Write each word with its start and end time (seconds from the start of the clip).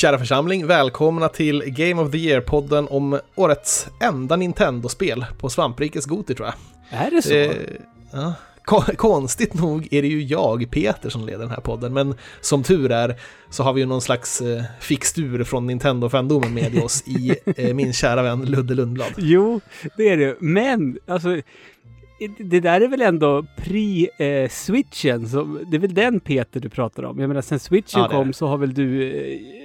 Kära 0.00 0.18
församling, 0.18 0.66
välkomna 0.66 1.28
till 1.28 1.62
Game 1.66 2.02
of 2.02 2.10
the 2.10 2.18
Year-podden 2.18 2.86
om 2.90 3.20
årets 3.34 3.88
enda 4.00 4.36
Nintendo-spel 4.36 5.26
på 5.38 5.48
Svamprikets 5.48 6.06
Goti 6.06 6.34
tror 6.34 6.48
jag. 6.48 6.54
Är 7.06 7.10
det 7.10 7.22
så? 7.22 7.34
Eh, 7.34 7.50
ja. 8.12 8.34
Ko- 8.64 8.96
Konstigt 8.96 9.54
nog 9.54 9.88
är 9.90 10.02
det 10.02 10.08
ju 10.08 10.22
jag, 10.22 10.70
Peter, 10.70 11.10
som 11.10 11.26
leder 11.26 11.38
den 11.38 11.50
här 11.50 11.60
podden, 11.60 11.92
men 11.92 12.14
som 12.40 12.62
tur 12.62 12.92
är 12.92 13.14
så 13.50 13.62
har 13.62 13.72
vi 13.72 13.80
ju 13.80 13.86
någon 13.86 14.00
slags 14.00 14.40
eh, 14.40 14.62
fixtur 14.80 15.44
från 15.44 15.66
Nintendo-fandomen 15.70 16.54
med 16.54 16.82
oss 16.82 17.02
i 17.08 17.34
eh, 17.56 17.74
min 17.74 17.92
kära 17.92 18.22
vän 18.22 18.44
Ludde 18.44 18.74
Lundblad. 18.74 19.12
Jo, 19.16 19.60
det 19.96 20.08
är 20.08 20.16
det. 20.16 20.36
Men 20.40 20.98
alltså, 21.06 21.40
det 22.38 22.60
där 22.60 22.80
är 22.80 22.88
väl 22.88 23.02
ändå 23.02 23.46
pre-switchen? 23.56 25.26
det 25.70 25.76
är 25.76 25.80
väl 25.80 25.94
den 25.94 26.20
Peter 26.20 26.60
du 26.60 26.68
pratar 26.68 27.02
om? 27.02 27.18
Jag 27.18 27.28
menar, 27.28 27.42
sen 27.42 27.58
switchen 27.58 28.00
Ja, 28.00 28.08
kom 28.08 28.32
så 28.32 28.46
har 28.46 28.58
väl 28.58 28.74
du 28.74 29.10
eh, 29.10 29.60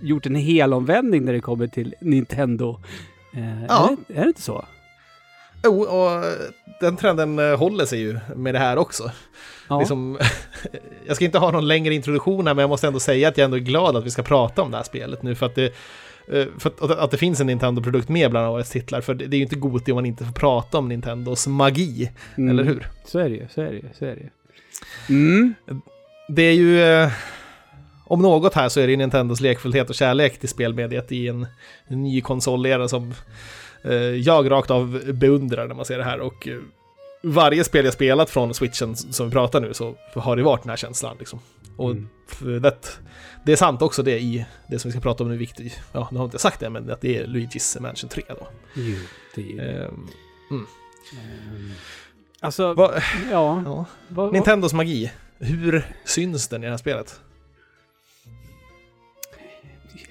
gjort 0.00 0.26
en 0.26 0.34
hel 0.34 0.72
omvändning 0.74 1.24
när 1.24 1.32
det 1.32 1.40
kommer 1.40 1.66
till 1.66 1.94
Nintendo? 2.00 2.80
Eh, 3.36 3.64
Ja. 3.68 3.90
är, 3.90 3.96
det, 4.14 4.18
är 4.18 4.22
det 4.22 4.28
inte 4.28 4.42
så? 4.42 4.64
Jo, 5.64 5.82
och 5.82 6.24
den 6.80 6.96
trenden 6.96 7.38
eh, 7.38 7.56
håller 7.58 7.84
sig 7.84 8.00
ju 8.00 8.18
med 8.36 8.54
det 8.54 8.58
här 8.58 8.76
också. 8.76 9.10
Ja. 9.68 9.78
Liksom, 9.78 10.18
jag 11.06 11.16
ska 11.16 11.24
inte 11.24 11.38
ha 11.38 11.50
någon 11.50 11.68
längre 11.68 11.94
introduktion 11.94 12.46
här, 12.46 12.54
men 12.54 12.62
jag 12.62 12.68
måste 12.68 12.86
ändå 12.86 13.00
säga 13.00 13.28
att 13.28 13.38
jag 13.38 13.44
ändå 13.44 13.56
är 13.56 13.60
glad 13.60 13.96
att 13.96 14.04
vi 14.04 14.10
ska 14.10 14.22
prata 14.22 14.62
om 14.62 14.70
det 14.70 14.76
här 14.76 14.84
spelet 14.84 15.22
nu, 15.22 15.34
för 15.34 15.46
att 15.46 15.54
det, 15.54 15.64
eh, 16.28 16.46
för 16.58 16.68
att, 16.70 16.82
att 16.98 17.10
det 17.10 17.16
finns 17.16 17.40
en 17.40 17.46
Nintendo-produkt 17.46 18.08
med 18.08 18.30
bland 18.30 18.46
årets 18.48 18.70
titlar, 18.70 19.00
för 19.00 19.14
det 19.14 19.26
det 19.26 19.36
är 19.36 19.38
ju 19.38 19.42
inte 19.44 19.56
Goti 19.56 19.92
om 19.92 19.94
man 19.96 20.06
inte 20.06 20.24
får 20.24 20.32
prata 20.32 20.78
om 20.78 20.88
Nintendos 20.88 21.46
magi, 21.46 22.10
Mm. 22.36 22.50
eller 22.50 22.64
hur? 22.64 22.86
Så 23.04 23.18
är 23.18 23.28
det 23.28 23.34
ju, 23.36 23.48
så 23.54 23.60
är 23.60 23.66
det 23.70 23.76
ju, 23.76 23.84
så 23.98 24.04
är 24.04 24.14
det 24.16 24.20
ju. 24.20 24.28
Mm. 25.08 25.54
Det 26.28 26.42
är 26.42 26.52
ju, 26.54 26.82
eh, 26.82 27.10
om 28.12 28.22
något 28.22 28.54
här 28.54 28.68
så 28.68 28.80
är 28.80 28.86
det 28.86 28.96
Nintendos 28.96 29.40
lekfullhet 29.40 29.88
och 29.88 29.94
kärlek 29.94 30.38
till 30.40 30.48
spelmediet 30.48 31.12
i 31.12 31.28
en, 31.28 31.46
en 31.86 32.02
ny 32.02 32.20
konsolera 32.20 32.88
som 32.88 33.14
eh, 33.84 33.92
jag 33.94 34.50
rakt 34.50 34.70
av 34.70 35.00
beundrar 35.14 35.68
när 35.68 35.74
man 35.74 35.84
ser 35.84 35.98
det 35.98 36.04
här. 36.04 36.20
Och 36.20 36.48
eh, 36.48 36.58
varje 37.22 37.64
spel 37.64 37.84
jag 37.84 37.94
spelat 37.94 38.30
från 38.30 38.54
switchen 38.54 38.96
som 38.96 39.26
vi 39.26 39.32
pratar 39.32 39.60
nu 39.60 39.74
så 39.74 39.94
har 40.14 40.36
det 40.36 40.42
varit 40.42 40.62
den 40.62 40.70
här 40.70 40.76
känslan. 40.76 41.16
Liksom. 41.18 41.38
Och 41.76 41.90
Mm. 41.90 42.08
det, 42.62 42.98
det 43.44 43.52
är 43.52 43.56
sant 43.56 43.82
också 43.82 44.02
det 44.02 44.18
i 44.20 44.46
det 44.68 44.78
som 44.78 44.88
vi 44.88 44.92
ska 44.92 45.00
prata 45.00 45.24
om 45.24 45.30
nu, 45.30 45.36
viktigt. 45.36 45.80
Ja, 45.92 46.08
nu 46.12 46.18
har 46.18 46.24
jag 46.24 46.26
inte 46.28 46.38
sagt 46.38 46.60
det, 46.60 46.70
men 46.70 46.90
att 46.90 47.00
det 47.00 47.16
är 47.16 47.26
Luigi's 47.26 47.80
Mansion 47.80 48.08
3 48.10 48.22
då. 48.28 48.46
Jo, 48.74 48.96
det 49.34 49.42
är 49.52 49.56
det. 49.56 49.84
Ehm, 49.84 50.08
Ehm, 50.50 51.72
Alltså, 52.40 52.74
vad, 52.74 53.02
ja. 53.30 53.62
ja. 53.64 53.84
Vad, 54.08 54.32
Nintendos 54.32 54.72
magi, 54.72 55.12
hur 55.38 55.86
syns 56.04 56.48
den 56.48 56.62
i 56.62 56.66
det 56.66 56.70
här 56.70 56.76
spelet? 56.78 57.20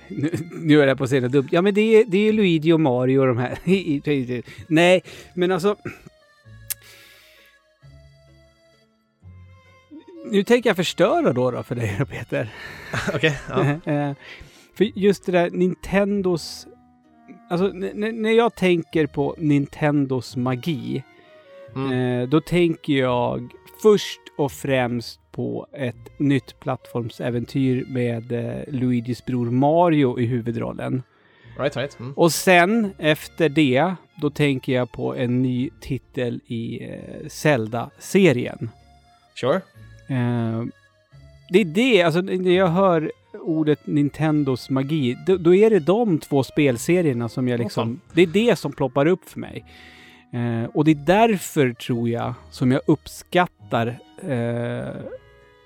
Nu, 0.07 0.31
nu 0.51 0.81
är 0.81 0.87
jag 0.87 0.97
på 0.97 1.03
att 1.03 1.09
säga 1.09 1.27
dumt. 1.27 1.47
Ja, 1.51 1.61
men 1.61 1.73
det 1.73 1.81
är, 1.81 2.05
det 2.07 2.27
är 2.27 2.33
Luigi 2.33 2.71
och 2.71 2.79
Mario 2.79 3.19
och 3.19 3.27
de 3.27 3.37
här. 3.37 3.57
Nej, 4.67 5.01
men 5.33 5.51
alltså... 5.51 5.75
Nu 10.25 10.43
tänker 10.43 10.69
jag 10.69 10.77
förstöra 10.77 11.33
då, 11.33 11.51
då 11.51 11.63
för 11.63 11.75
dig 11.75 11.99
Peter. 12.09 12.53
Okej, 13.13 13.37
ja. 13.49 13.61
Eh, 13.91 14.13
för 14.77 14.99
just 14.99 15.25
det 15.25 15.31
där 15.31 15.49
Nintendos... 15.49 16.67
Alltså, 17.49 17.67
när 17.67 18.31
jag 18.31 18.55
tänker 18.55 19.07
på 19.07 19.35
Nintendos 19.37 20.35
magi, 20.35 21.03
Mm. 21.75 21.91
eh, 22.21 22.29
då 22.29 22.41
tänker 22.41 22.93
jag 22.93 23.49
först 23.81 24.21
och 24.37 24.51
främst 24.51 25.20
på 25.31 25.67
ett 25.73 26.19
nytt 26.19 26.59
plattformsäventyr 26.59 27.85
med 27.87 28.31
eh, 28.31 28.63
Luigis 28.67 29.25
bror 29.25 29.51
Mario 29.51 30.19
i 30.19 30.25
huvudrollen. 30.25 31.03
Right, 31.57 31.77
right. 31.77 31.99
Mm. 31.99 32.13
Och 32.13 32.31
sen 32.31 32.93
efter 32.97 33.49
det, 33.49 33.95
då 34.15 34.29
tänker 34.29 34.73
jag 34.73 34.91
på 34.91 35.15
en 35.15 35.41
ny 35.41 35.69
titel 35.81 36.39
i 36.47 36.83
eh, 36.83 37.27
Zelda-serien. 37.27 38.69
Sure. 39.35 39.55
Eh, 40.07 40.63
det 41.49 41.61
är 41.61 41.65
det, 41.65 42.01
alltså 42.01 42.21
när 42.21 42.51
jag 42.51 42.67
hör 42.67 43.11
ordet 43.33 43.87
Nintendos 43.87 44.69
magi, 44.69 45.17
då, 45.27 45.37
då 45.37 45.55
är 45.55 45.69
det 45.69 45.79
de 45.79 46.19
två 46.19 46.43
spelserierna 46.43 47.29
som 47.29 47.47
jag 47.47 47.59
liksom... 47.59 48.01
det 48.13 48.21
är 48.21 48.27
det 48.27 48.55
som 48.55 48.71
ploppar 48.71 49.05
upp 49.05 49.29
för 49.29 49.39
mig. 49.39 49.65
Eh, 50.33 50.69
och 50.73 50.85
det 50.85 50.91
är 50.91 51.05
därför, 51.05 51.73
tror 51.73 52.09
jag, 52.09 52.33
som 52.51 52.71
jag 52.71 52.81
uppskattar 52.87 53.99
eh, 54.27 54.95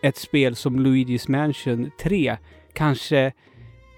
ett 0.02 0.18
spel 0.18 0.56
som 0.56 0.80
Luigi's 0.80 1.32
Mansion 1.32 1.92
3 2.00 2.38
kanske 2.74 3.32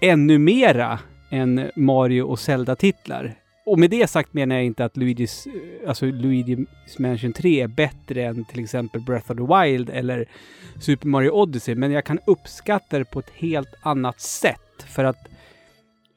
ännu 0.00 0.38
mera 0.38 0.98
än 1.30 1.70
Mario 1.76 2.22
och 2.22 2.38
Zelda-titlar. 2.38 3.34
Och 3.66 3.78
med 3.78 3.90
det 3.90 4.10
sagt 4.10 4.34
menar 4.34 4.54
jag 4.56 4.64
inte 4.64 4.84
att 4.84 4.96
Luigi's, 4.96 5.48
eh, 5.48 5.88
alltså 5.88 6.06
Luigi's 6.06 6.66
Mansion 6.98 7.32
3 7.32 7.60
är 7.60 7.66
bättre 7.68 8.24
än 8.24 8.44
till 8.44 8.60
exempel 8.64 9.00
Breath 9.00 9.30
of 9.30 9.36
the 9.36 9.62
Wild 9.64 9.90
eller 9.90 10.28
Super 10.80 11.06
Mario 11.08 11.30
Odyssey, 11.30 11.74
men 11.74 11.92
jag 11.92 12.04
kan 12.04 12.18
uppskatta 12.26 12.98
det 12.98 13.04
på 13.04 13.18
ett 13.18 13.30
helt 13.34 13.74
annat 13.82 14.20
sätt 14.20 14.84
för 14.88 15.04
att 15.04 15.28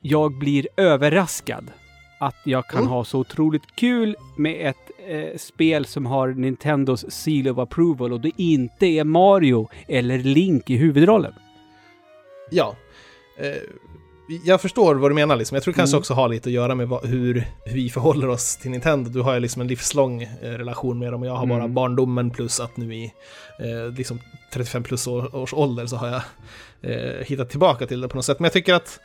jag 0.02 0.38
blir 0.40 0.68
överraskad 0.78 1.72
att 2.19 2.35
jag 2.46 2.68
kan 2.68 2.79
Mm. 2.79 2.91
ha 2.91 3.03
så 3.03 3.19
otroligt 3.19 3.75
kul 3.75 4.16
med 4.38 4.69
ett 4.69 4.91
eh, 5.12 5.38
spel 5.38 5.86
som 5.86 6.06
har 6.06 6.28
Nintendos 6.28 7.06
seal 7.12 7.48
of 7.48 7.58
approval 7.58 8.14
och 8.14 8.22
det 8.22 8.32
inte 8.38 8.86
är 8.86 9.04
Mario 9.04 9.70
eller 9.88 10.18
Link 10.18 10.70
i 10.70 10.76
huvudrollen. 10.78 11.34
Ja. 12.52 12.76
Eh, 13.40 13.52
jag 14.46 14.62
förstår 14.62 14.96
vad 14.96 15.12
du 15.12 15.16
menar 15.16 15.36
liksom. 15.36 15.56
Jag 15.56 15.64
tror 15.64 15.74
det 15.74 15.78
kanske 15.78 15.96
Mm. 15.96 16.00
också 16.00 16.14
har 16.14 16.30
lite 16.30 16.50
att 16.50 16.54
göra 16.54 16.76
med 16.76 16.88
vad, 16.88 17.06
hur, 17.06 17.48
hur 17.66 17.74
vi 17.76 17.90
förhåller 17.90 18.28
oss 18.28 18.58
till 18.58 18.72
Nintendo. 18.72 19.10
Du 19.10 19.22
har 19.22 19.34
ju 19.34 19.40
liksom 19.40 19.62
en 19.62 19.68
livslång 19.68 20.22
eh, 20.24 20.28
relation 20.42 21.00
med 21.00 21.12
dem 21.14 21.22
och 21.22 21.28
jag 21.28 21.36
har 21.36 21.46
bara 21.46 21.60
Mm. 21.60 21.74
barndomen 21.74 22.30
plus 22.32 22.60
att 22.60 22.78
nu 22.78 22.96
i 22.96 23.04
eh, 23.60 23.94
liksom 23.98 24.20
35 24.54 24.84
plus 24.84 25.08
år, 25.08 25.36
års 25.36 25.54
ålder 25.54 25.86
så 25.86 25.96
har 25.96 26.08
jag 26.08 26.22
eh, 26.92 27.26
hittat 27.26 27.50
tillbaka 27.50 27.88
till 27.88 28.02
det 28.02 28.08
på 28.08 28.16
något 28.16 28.26
sätt. 28.26 28.40
Men 28.40 28.44
jag 28.46 28.54
tycker 28.54 28.74
att 28.74 29.00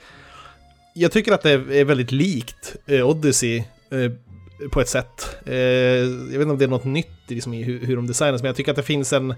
jag 0.94 1.12
tycker 1.12 1.32
att 1.32 1.42
det 1.42 1.50
är 1.52 1.84
väldigt 1.84 2.12
likt 2.12 2.76
eh, 2.86 3.08
Odyssey 3.08 3.56
eh, 3.90 4.12
på 4.72 4.80
ett 4.80 4.88
sätt. 4.88 5.36
Eh, 5.46 5.54
jag 5.54 6.06
vet 6.38 6.40
inte 6.40 6.50
om 6.50 6.58
det 6.58 6.64
är 6.64 6.68
något 6.68 6.84
nytt 6.84 7.10
liksom, 7.28 7.54
i 7.54 7.62
hur, 7.62 7.86
hur 7.86 7.96
de 7.96 8.06
designas, 8.06 8.42
men 8.42 8.46
jag 8.46 8.56
tycker 8.56 8.70
att 8.70 8.76
det 8.76 8.82
finns 8.82 9.12
en 9.12 9.34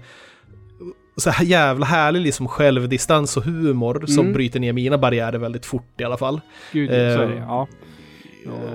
så 1.17 1.29
här 1.29 1.45
jävla 1.45 1.85
härlig 1.85 2.21
liksom 2.21 2.47
självdistans 2.47 3.37
och 3.37 3.43
humor 3.43 4.03
som 4.07 4.19
Mm. 4.19 4.33
bryter 4.33 4.59
ner 4.59 4.73
mina 4.73 4.97
barriärer 4.97 5.37
väldigt 5.37 5.65
fort 5.65 6.01
i 6.01 6.03
alla 6.03 6.17
fall. 6.17 6.41
Gud. 6.71 6.91
Eh, 6.91 6.97
Ja. 7.47 7.67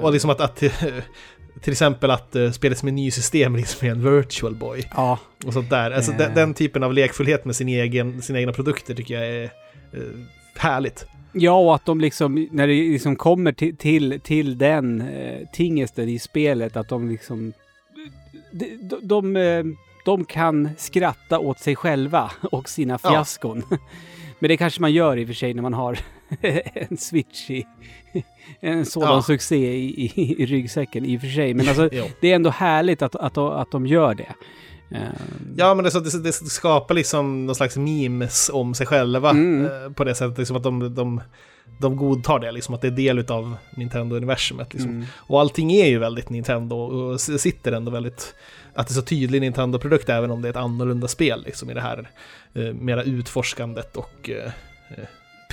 Och 0.02 0.12
liksom 0.12 0.30
att, 0.30 0.40
att 0.40 0.56
till 1.60 1.72
exempel 1.72 2.10
att 2.10 2.36
uh, 2.36 2.50
spelet 2.50 2.78
som 2.78 2.88
en 2.88 2.94
ny 2.94 3.10
system 3.10 3.56
liksom 3.56 3.86
är 3.88 3.92
en 3.92 4.14
virtual 4.16 4.54
boy 4.54 4.88
Ja, 4.94 5.18
och 5.46 5.52
sånt 5.52 5.70
där. 5.70 5.90
Alltså 5.90 6.12
Eh. 6.12 6.18
den, 6.18 6.34
den 6.34 6.54
typen 6.54 6.82
av 6.82 6.92
lekfullhet 6.92 7.44
med 7.44 7.56
sin 7.56 7.68
egen, 7.68 8.22
sina 8.22 8.40
egna 8.40 8.52
produkter 8.52 8.94
tycker 8.94 9.14
jag 9.14 9.26
är 9.28 9.42
eh, 9.44 10.00
härligt. 10.56 11.06
Ja, 11.34 11.52
och 11.60 11.74
att 11.74 11.84
de 11.86 12.00
liksom, 12.00 12.48
när 12.50 12.66
det 12.66 12.72
liksom 12.74 13.16
kommer 13.16 13.52
till, 13.52 13.76
till, 13.76 14.20
till 14.20 14.58
den 14.58 15.00
eh, 15.00 15.48
tingesten 15.52 16.08
i 16.08 16.18
spelet, 16.18 16.76
att 16.76 16.88
de 16.88 17.08
liksom... 17.08 17.52
De, 18.52 18.66
de, 18.82 18.98
de, 19.02 19.36
eh, 19.36 19.64
de 20.04 20.24
kan 20.24 20.70
skratta 20.76 21.38
åt 21.38 21.58
sig 21.58 21.76
själva 21.76 22.30
och 22.52 22.68
sina 22.68 22.98
Ja. 23.02 23.10
fiaskon. 23.10 23.62
Men 24.38 24.48
det 24.48 24.56
kanske 24.56 24.80
man 24.80 24.92
gör 24.92 25.16
i 25.16 25.24
och 25.24 25.26
för 25.28 25.34
sig 25.34 25.54
när 25.54 25.62
man 25.62 25.74
har 25.74 25.98
en 26.74 26.96
switch 26.96 27.50
i... 27.50 27.66
En 28.60 28.86
sådan 28.86 29.14
Ja. 29.14 29.22
succé 29.22 29.74
i, 29.74 30.04
i, 30.14 30.42
i 30.42 30.46
ryggsäcken 30.46 31.04
i 31.04 31.16
och 31.16 31.20
för 31.20 31.28
sig. 31.28 31.54
Men 31.54 31.68
alltså, 31.68 31.88
det 32.20 32.30
är 32.30 32.34
ändå 32.34 32.50
härligt 32.50 33.02
att, 33.02 33.16
att, 33.16 33.38
att 33.38 33.70
de 33.70 33.86
gör 33.86 34.14
det. 34.14 34.34
Eh, 34.90 34.98
Ja, 35.56 35.74
men 35.74 35.84
det, 35.84 36.00
det, 36.00 36.22
det 36.22 36.32
skapar 36.32 36.94
liksom 36.94 37.46
någon 37.46 37.54
slags 37.54 37.76
memes 37.76 38.50
om 38.52 38.74
sig 38.74 38.86
själva 38.86 39.30
Mm. 39.30 39.64
eh, 39.64 39.92
på 39.92 40.04
det 40.04 40.14
sättet. 40.14 40.38
Liksom 40.38 40.56
att 40.56 40.62
de, 40.62 40.94
de, 40.94 41.20
de 41.80 41.96
godtar 41.96 42.38
det, 42.38 42.52
liksom 42.52 42.74
att 42.74 42.80
det 42.80 42.86
är 42.86 42.90
del 42.90 43.30
av 43.30 43.56
Nintendo-universumet. 43.76 44.72
Liksom. 44.74 44.90
mm. 44.90 45.04
Och 45.16 45.40
allting 45.40 45.72
är 45.72 45.86
ju 45.86 45.98
väldigt 45.98 46.30
Nintendo 46.30 46.76
och 46.76 47.20
sitter 47.20 47.72
ändå 47.72 47.90
väldigt... 47.90 48.34
Att 48.74 48.86
det 48.88 48.92
är 48.92 48.94
så 48.94 49.02
tydlig 49.02 49.40
Nintendo-produkt 49.40 50.08
även 50.08 50.30
om 50.30 50.42
det 50.42 50.48
är 50.48 50.50
ett 50.50 50.56
annorlunda 50.56 51.08
spel 51.08 51.42
liksom 51.46 51.70
i 51.70 51.74
det 51.74 51.80
här 51.80 52.10
eh, 52.54 52.74
mera 52.74 53.02
utforskandet 53.02 53.96
och 53.96 54.30
eh, 54.30 54.52
eh, 54.90 55.04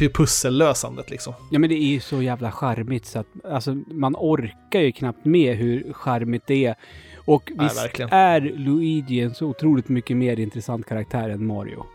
pussellösandet 0.09 1.09
liksom. 1.09 1.33
Ja 1.51 1.59
men 1.59 1.69
det 1.69 1.75
är 1.75 1.87
ju 1.87 1.99
så 1.99 2.21
jävla 2.21 2.51
charmigt 2.51 3.05
så 3.05 3.19
att 3.19 3.27
alltså, 3.49 3.73
man 3.87 4.15
orkar 4.15 4.79
ju 4.79 4.91
knappt 4.91 5.25
med 5.25 5.55
hur 5.57 5.93
charmigt 5.93 6.43
det 6.47 6.65
är. 6.65 6.75
Och 7.25 7.51
visst 7.59 7.77
verkligen. 7.77 8.09
är 8.11 8.41
Luigi 8.41 9.19
en 9.19 9.35
så 9.35 9.45
otroligt 9.47 9.89
mycket 9.89 10.17
mer 10.17 10.39
intressant 10.39 10.85
karaktär 10.85 11.29
än 11.29 11.45
Mario. 11.45 11.85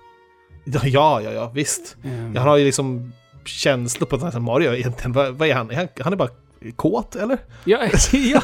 Ja, 0.64 1.20
ja, 1.20 1.32
ja, 1.32 1.52
visst. 1.54 1.96
Mm. 2.04 2.34
Jag 2.34 2.42
har 2.42 2.56
ju 2.56 2.64
liksom 2.64 3.12
känslor 3.44 4.06
på 4.06 4.26
att 4.26 4.42
Mario 4.42 4.74
egentligen, 4.74 5.12
vad, 5.12 5.34
vad 5.34 5.48
är 5.48 5.54
han? 5.54 5.70
Han? 5.74 5.88
Han 6.00 6.12
är 6.12 6.16
bara 6.16 6.30
kåt 6.76 7.16
eller? 7.16 7.38
Ja, 7.64 7.78
ja. 8.12 8.42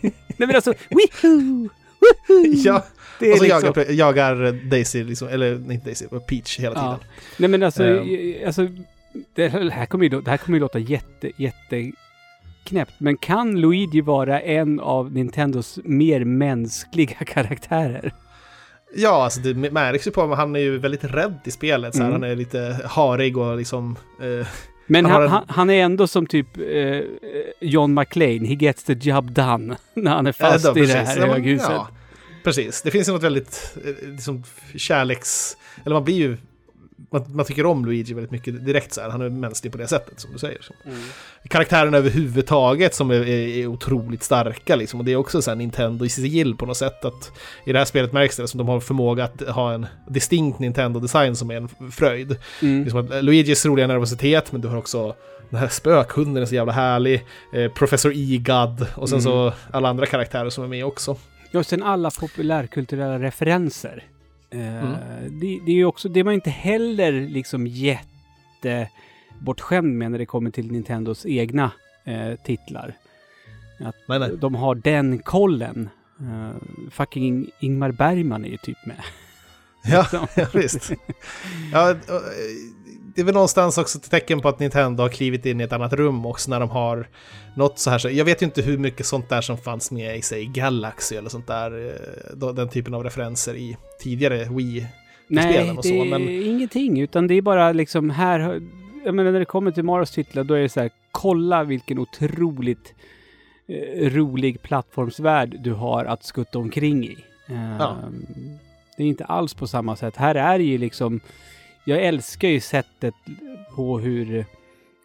Nej 0.00 0.12
men 0.46 0.54
alltså, 0.56 0.74
wihoo! 0.90 1.68
Ja, 2.64 2.84
det 3.20 3.26
är 3.28 3.32
och 3.32 3.38
så 3.38 3.44
liksom... 3.44 3.72
jagar, 3.76 3.92
jagar 3.92 4.52
Daisy, 4.70 5.04
liksom, 5.04 5.28
eller 5.28 5.72
inte 5.72 5.84
Daisy, 5.84 6.06
Peach 6.28 6.58
hela 6.58 6.74
tiden. 6.74 6.90
Ja. 6.90 6.98
Nej 7.38 7.48
men 7.50 7.62
alltså, 7.62 7.84
Ehm. 7.84 8.46
alltså, 8.46 8.68
det 9.34 9.48
här 9.48 9.86
kommer 9.86 10.04
ju, 10.04 10.20
det 10.20 10.30
här 10.30 10.36
kommer 10.36 10.56
ju 10.56 10.60
låta 10.60 10.78
jätte, 10.78 11.30
jätte 11.36 11.92
knäppt. 12.64 12.92
Men 12.98 13.16
kan 13.16 13.60
Luigi 13.60 14.00
vara 14.00 14.40
en 14.40 14.80
av 14.80 15.12
Nintendos 15.12 15.78
mer 15.84 16.24
mänskliga 16.24 17.14
karaktärer? 17.26 18.12
Ja, 18.96 19.24
alltså 19.24 19.40
det 19.40 19.54
märks 19.72 20.06
ju 20.06 20.10
på 20.10 20.20
honom. 20.20 20.38
Han 20.38 20.56
är 20.56 20.60
ju 20.60 20.78
väldigt 20.78 21.04
rädd 21.04 21.38
i 21.44 21.50
spelet. 21.50 21.94
Så. 21.94 22.00
Mm. 22.00 22.12
Han 22.12 22.22
är 22.24 22.36
lite 22.36 22.80
harig 22.84 23.36
och 23.38 23.56
liksom... 23.56 23.96
Eh, 24.20 24.46
Men 24.86 25.04
Han 25.06 25.28
han, 25.28 25.38
en- 25.42 25.44
han, 25.48 25.70
är 25.70 25.82
ändå 25.84 26.06
som 26.06 26.26
typ 26.26 26.46
eh, 26.58 27.00
John 27.60 27.94
McClane. 27.94 28.46
He 28.48 28.54
gets 28.54 28.84
the 28.84 28.92
job 28.92 29.32
done. 29.32 29.76
När 29.94 30.10
han 30.10 30.26
är 30.26 30.32
fast 30.32 30.64
Ja, 30.64 30.78
i 30.78 30.86
det 30.86 30.92
här 30.92 31.18
Ja, 31.18 31.26
höghuset. 31.32 31.68
ja, 31.70 31.88
precis. 32.44 32.82
Det 32.82 32.90
finns 32.90 33.08
ju 33.08 33.12
något 33.12 33.22
väldigt 33.22 33.76
eh, 33.84 34.08
liksom, 34.10 34.42
kärleks... 34.76 35.56
Eller 35.84 35.94
man 35.94 36.04
blir 36.04 36.14
ju... 36.16 36.36
Man, 37.12 37.24
man 37.28 37.44
tycker 37.44 37.66
om 37.66 37.84
Luigi 37.84 38.14
väldigt 38.14 38.30
mycket 38.30 38.66
direkt 38.66 38.92
så 38.92 39.00
här. 39.00 39.10
Han 39.10 39.20
är 39.20 39.28
mänsklig 39.28 39.72
på 39.72 39.78
det 39.78 39.86
sättet 39.86 40.20
som 40.20 40.32
du 40.32 40.38
säger. 40.38 40.60
Mm. 40.84 40.98
Karaktärerna 41.48 41.96
överhuvudtaget 41.96 42.94
som 42.94 43.10
är, 43.10 43.14
är, 43.14 43.48
är 43.48 43.66
otroligt 43.66 44.22
starka 44.22 44.76
liksom. 44.76 45.00
Och 45.00 45.06
det 45.06 45.12
är 45.12 45.16
också 45.16 45.42
så 45.42 45.50
här 45.50 45.56
Nintendo 45.56 46.04
i 46.04 46.08
sigill 46.08 46.56
på 46.56 46.66
något 46.66 46.76
sätt. 46.76 47.04
Att 47.04 47.32
I 47.66 47.72
det 47.72 47.78
här 47.78 47.84
spelet 47.86 48.12
märks 48.12 48.36
det 48.36 48.48
som 48.48 48.58
de 48.58 48.68
har 48.68 48.80
förmåga 48.80 49.24
att 49.24 49.40
ha 49.40 49.72
en 49.72 49.86
distinkt 50.08 50.58
Nintendo-design 50.58 51.36
som 51.36 51.50
är 51.50 51.56
en 51.56 51.90
fröjd. 51.90 52.36
Mm. 52.62 52.84
Liksom 52.84 53.00
att 53.00 53.24
Luigis 53.24 53.66
roliga 53.66 53.86
nervositet, 53.86 54.52
men 54.52 54.60
du 54.60 54.68
har 54.68 54.76
också 54.76 55.14
den 55.50 55.60
här 55.60 55.68
spökhunden 55.68 56.42
är 56.42 56.46
så 56.46 56.54
jävla 56.54 56.72
härlig. 56.72 57.24
Eh, 57.54 57.72
Professor 57.72 58.12
E-God 58.16 58.86
och 58.96 59.08
sen 59.08 59.18
Mm. 59.18 59.22
så 59.22 59.52
alla 59.70 59.88
andra 59.88 60.06
karaktärer 60.06 60.50
som 60.50 60.64
är 60.64 60.68
med 60.68 60.84
också. 60.84 61.16
Ja, 61.50 61.64
sen 61.64 61.82
alla 61.82 62.10
populärkulturella 62.20 63.18
referenser. 63.18 64.04
Eh, 64.54 64.84
Mm. 64.84 64.94
det, 65.40 65.60
det 65.66 65.72
är 65.72 65.76
ju 65.76 65.84
också 65.84 66.08
det 66.08 66.24
man 66.24 66.34
inte 66.34 66.50
heller 66.50 67.12
liksom 67.12 67.66
jätte 67.66 68.88
bortskämd 69.38 69.98
med 69.98 70.10
när 70.10 70.18
det 70.18 70.26
kommer 70.26 70.50
till 70.50 70.70
Nintendos 70.72 71.26
egna 71.26 71.70
eh, 72.04 72.34
titlar. 72.44 72.94
Nej, 74.08 74.18
nej. 74.18 74.30
De 74.36 74.54
har 74.54 74.74
den 74.74 75.18
kollen. 75.18 75.88
Eh, 76.20 76.50
fucking 76.90 77.50
Ingmar 77.60 77.92
Bergman 77.92 78.44
är 78.44 78.48
ju 78.48 78.56
typ 78.56 78.86
med. 78.86 78.96
Ja, 79.84 80.06
ja 80.36 80.46
visst. 80.54 80.90
Ja, 81.72 81.90
eh, 81.90 81.96
det 83.14 83.20
är 83.20 83.24
väl 83.24 83.34
någonstans 83.34 83.78
också 83.78 83.98
ett 83.98 84.10
tecken 84.10 84.40
på 84.40 84.48
att 84.48 84.58
Nintendo 84.58 85.02
har 85.02 85.08
klivit 85.08 85.46
in 85.46 85.60
i 85.60 85.64
ett 85.64 85.72
annat 85.72 85.92
rum 85.92 86.26
också 86.26 86.50
när 86.50 86.60
de 86.60 86.70
har 86.70 87.08
något 87.56 87.78
så 87.78 87.90
här. 87.90 87.98
Så 87.98 88.10
jag 88.10 88.24
vet 88.24 88.42
ju 88.42 88.46
inte 88.46 88.62
hur 88.62 88.78
mycket 88.78 89.06
sånt 89.06 89.28
där 89.28 89.40
som 89.40 89.58
fanns 89.58 89.90
med 89.90 90.16
i 90.16 90.22
sig 90.22 90.46
Galaxy 90.46 91.16
eller 91.16 91.28
sånt 91.28 91.46
där. 91.46 91.88
eh, 92.40 92.52
Den 92.52 92.68
typen 92.68 92.94
av 92.94 93.04
referenser 93.04 93.54
i 93.54 93.76
tidigare 94.00 94.44
Wii. 94.50 94.86
Nej, 95.28 95.70
och 95.70 95.76
det 95.76 95.82
så, 95.88 95.94
är 95.94 96.04
men- 96.10 96.28
ingenting. 96.28 97.00
Utan 97.00 97.26
det 97.26 97.34
är 97.34 97.42
bara 97.42 97.72
liksom 97.72 98.10
här... 98.10 98.60
Jag 99.04 99.14
menar 99.14 99.32
när 99.32 99.38
det 99.38 99.44
kommer 99.44 99.70
till 99.70 99.82
Maros 99.84 100.10
titlar 100.10 100.44
då 100.44 100.54
är 100.54 100.60
det 100.62 100.68
så 100.68 100.80
här, 100.80 100.90
kolla 101.10 101.64
vilken 101.64 101.98
otroligt 101.98 102.94
eh, 103.68 104.10
rolig 104.10 104.62
plattformsvärld 104.62 105.56
du 105.64 105.72
har 105.72 106.04
att 106.04 106.24
skutta 106.24 106.58
omkring 106.58 107.04
i. 107.04 107.16
Eh, 107.48 107.76
Ja. 107.78 107.96
Det 108.96 109.02
är 109.02 109.06
inte 109.06 109.24
alls 109.24 109.54
på 109.54 109.66
samma 109.66 109.96
sätt. 109.96 110.16
Här 110.16 110.34
är 110.34 110.58
det 110.58 110.64
ju 110.64 110.78
liksom... 110.78 111.20
Jag 111.84 112.02
älskar 112.02 112.48
ju 112.48 112.60
sättet 112.60 113.14
på 113.74 113.98
hur 113.98 114.44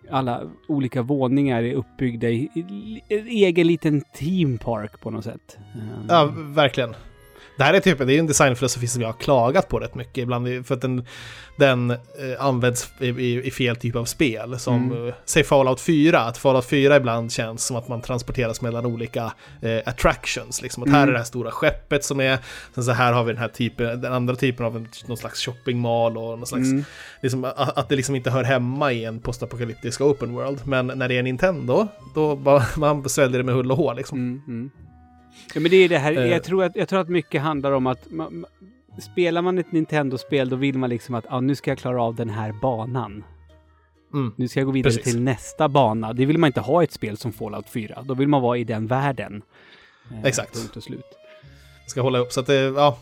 alla 0.10 0.52
olika 0.68 1.02
våningar 1.02 1.64
är 1.64 1.74
uppbyggda 1.74 2.30
i, 2.30 2.50
i 2.56 3.02
en 3.10 3.28
egen 3.28 3.68
liten 3.68 4.02
theme 4.02 4.58
park 4.58 5.02
på 5.02 5.12
något 5.12 5.24
sätt. 5.24 5.58
Ja, 6.10 6.34
verkligen. 6.36 6.96
Det 7.60 7.66
här 7.66 7.74
är 7.74 7.80
typ, 7.80 7.98
det 7.98 8.14
är 8.14 8.20
en 8.20 8.28
designfilosofi 8.28 8.88
som 8.88 9.02
jag 9.02 9.08
har 9.10 9.20
klagat 9.20 9.68
på 9.68 9.80
rätt 9.80 9.96
mycket 9.96 10.18
ibland, 10.18 10.68
för 10.68 10.76
att 10.76 10.82
den, 10.82 11.06
den 11.58 11.92
eh, 11.92 11.98
används 12.40 12.92
i, 13.00 13.08
i, 13.08 13.48
i 13.48 13.52
fel 13.52 13.76
typ 13.76 13.96
av 13.96 14.06
spel. 14.06 14.60
Som, 14.60 14.92
Mm. 14.92 15.08
eh, 15.08 15.14
säg 15.26 15.44
Fallout 15.44 15.82
4, 15.82 16.20
att 16.20 16.38
Fallout 16.38 16.66
4 16.66 16.96
ibland 16.96 17.32
känns 17.32 17.66
som 17.66 17.76
att 17.78 17.88
man 17.88 18.02
transporteras 18.02 18.62
mellan 18.62 18.86
olika 18.86 19.34
eh, 19.62 19.78
attractions. 19.86 20.62
Liksom. 20.62 20.84
Att 20.84 20.90
här 20.90 20.98
Mm. 20.98 21.10
är 21.10 21.14
det 21.14 21.18
här 21.20 21.26
stora 21.26 21.52
skeppet 21.52 22.04
som 22.04 22.20
är, 22.20 22.38
sen 22.76 22.84
så 22.84 22.92
här 22.92 23.14
har 23.14 23.24
vi 23.24 23.32
den 23.34 23.42
här 23.42 23.48
typen, 23.48 24.02
den 24.02 24.14
andra 24.14 24.36
typen 24.36 24.66
av 24.66 24.76
en, 24.76 24.88
någon 25.08 25.18
slags 25.18 25.46
shoppingmall 25.46 26.18
och 26.18 26.24
någon 26.40 26.48
slags 26.48 26.72
mm. 26.72 26.84
liksom, 27.22 27.46
att, 27.46 27.78
att 27.78 27.90
det 27.90 27.96
liksom 27.96 28.16
inte 28.16 28.30
hör 28.32 28.44
hemma 28.44 28.92
i 28.92 29.06
en 29.06 29.20
postapokalyptisk 29.20 30.02
open 30.02 30.34
world. 30.34 30.60
Men 30.66 30.88
när 30.88 31.08
det 31.08 31.18
är 31.18 31.24
Nintendo, 31.24 31.88
då 32.16 32.36
bara, 32.36 32.64
man 32.78 33.10
sväljer 33.10 33.38
det 33.38 33.44
med 33.44 33.56
hull 33.56 33.72
och 33.72 33.78
hår 33.78 33.94
liksom. 33.96 34.42
Ja, 35.54 35.60
men 35.62 35.72
det 35.72 35.78
är 35.78 35.90
det 35.90 35.98
här. 35.98 36.18
Eh. 36.18 36.26
Jag, 36.28 36.44
tror 36.44 36.64
att, 36.64 36.76
jag 36.76 36.90
tror 36.90 37.00
att 37.02 37.10
mycket 37.10 37.42
handlar 37.42 37.72
om 37.72 37.88
att 37.88 38.12
ma, 38.12 38.30
ma, 38.30 38.48
spelar 39.02 39.42
man 39.42 39.58
ett 39.58 39.72
Nintendo-spel 39.72 40.50
då 40.50 40.56
vill 40.56 40.78
man 40.78 40.90
liksom 40.90 41.16
att 41.16 41.26
ah, 41.30 41.40
nu 41.40 41.56
ska 41.56 41.72
jag 41.72 41.78
klara 41.78 42.04
av 42.04 42.16
den 42.16 42.30
här 42.30 42.52
banan. 42.52 43.24
Mm. 44.14 44.34
Nu 44.36 44.48
ska 44.48 44.60
jag 44.60 44.66
gå 44.68 44.72
vidare 44.72 44.94
Precis. 44.94 45.14
till 45.14 45.22
nästa 45.22 45.70
bana. 45.70 46.14
Det 46.14 46.26
vill 46.26 46.38
man 46.38 46.48
inte 46.48 46.62
ha 46.62 46.82
i 46.82 46.84
ett 46.84 46.92
spel 46.92 47.18
som 47.18 47.34
Fallout 47.34 47.70
4. 47.70 48.04
Då 48.06 48.14
vill 48.14 48.28
man 48.28 48.42
vara 48.42 48.58
i 48.58 48.64
den 48.64 48.88
världen. 48.88 49.42
Eh, 50.12 50.24
Exakt. 50.26 50.54
Punkt 50.54 50.78
och 50.78 50.84
slut. 50.84 51.06
ska 51.88 52.02
hålla 52.02 52.20
upp. 52.20 52.32
Så 52.32 52.40
att 52.40 52.48
det, 52.48 52.54
ja, 52.56 52.98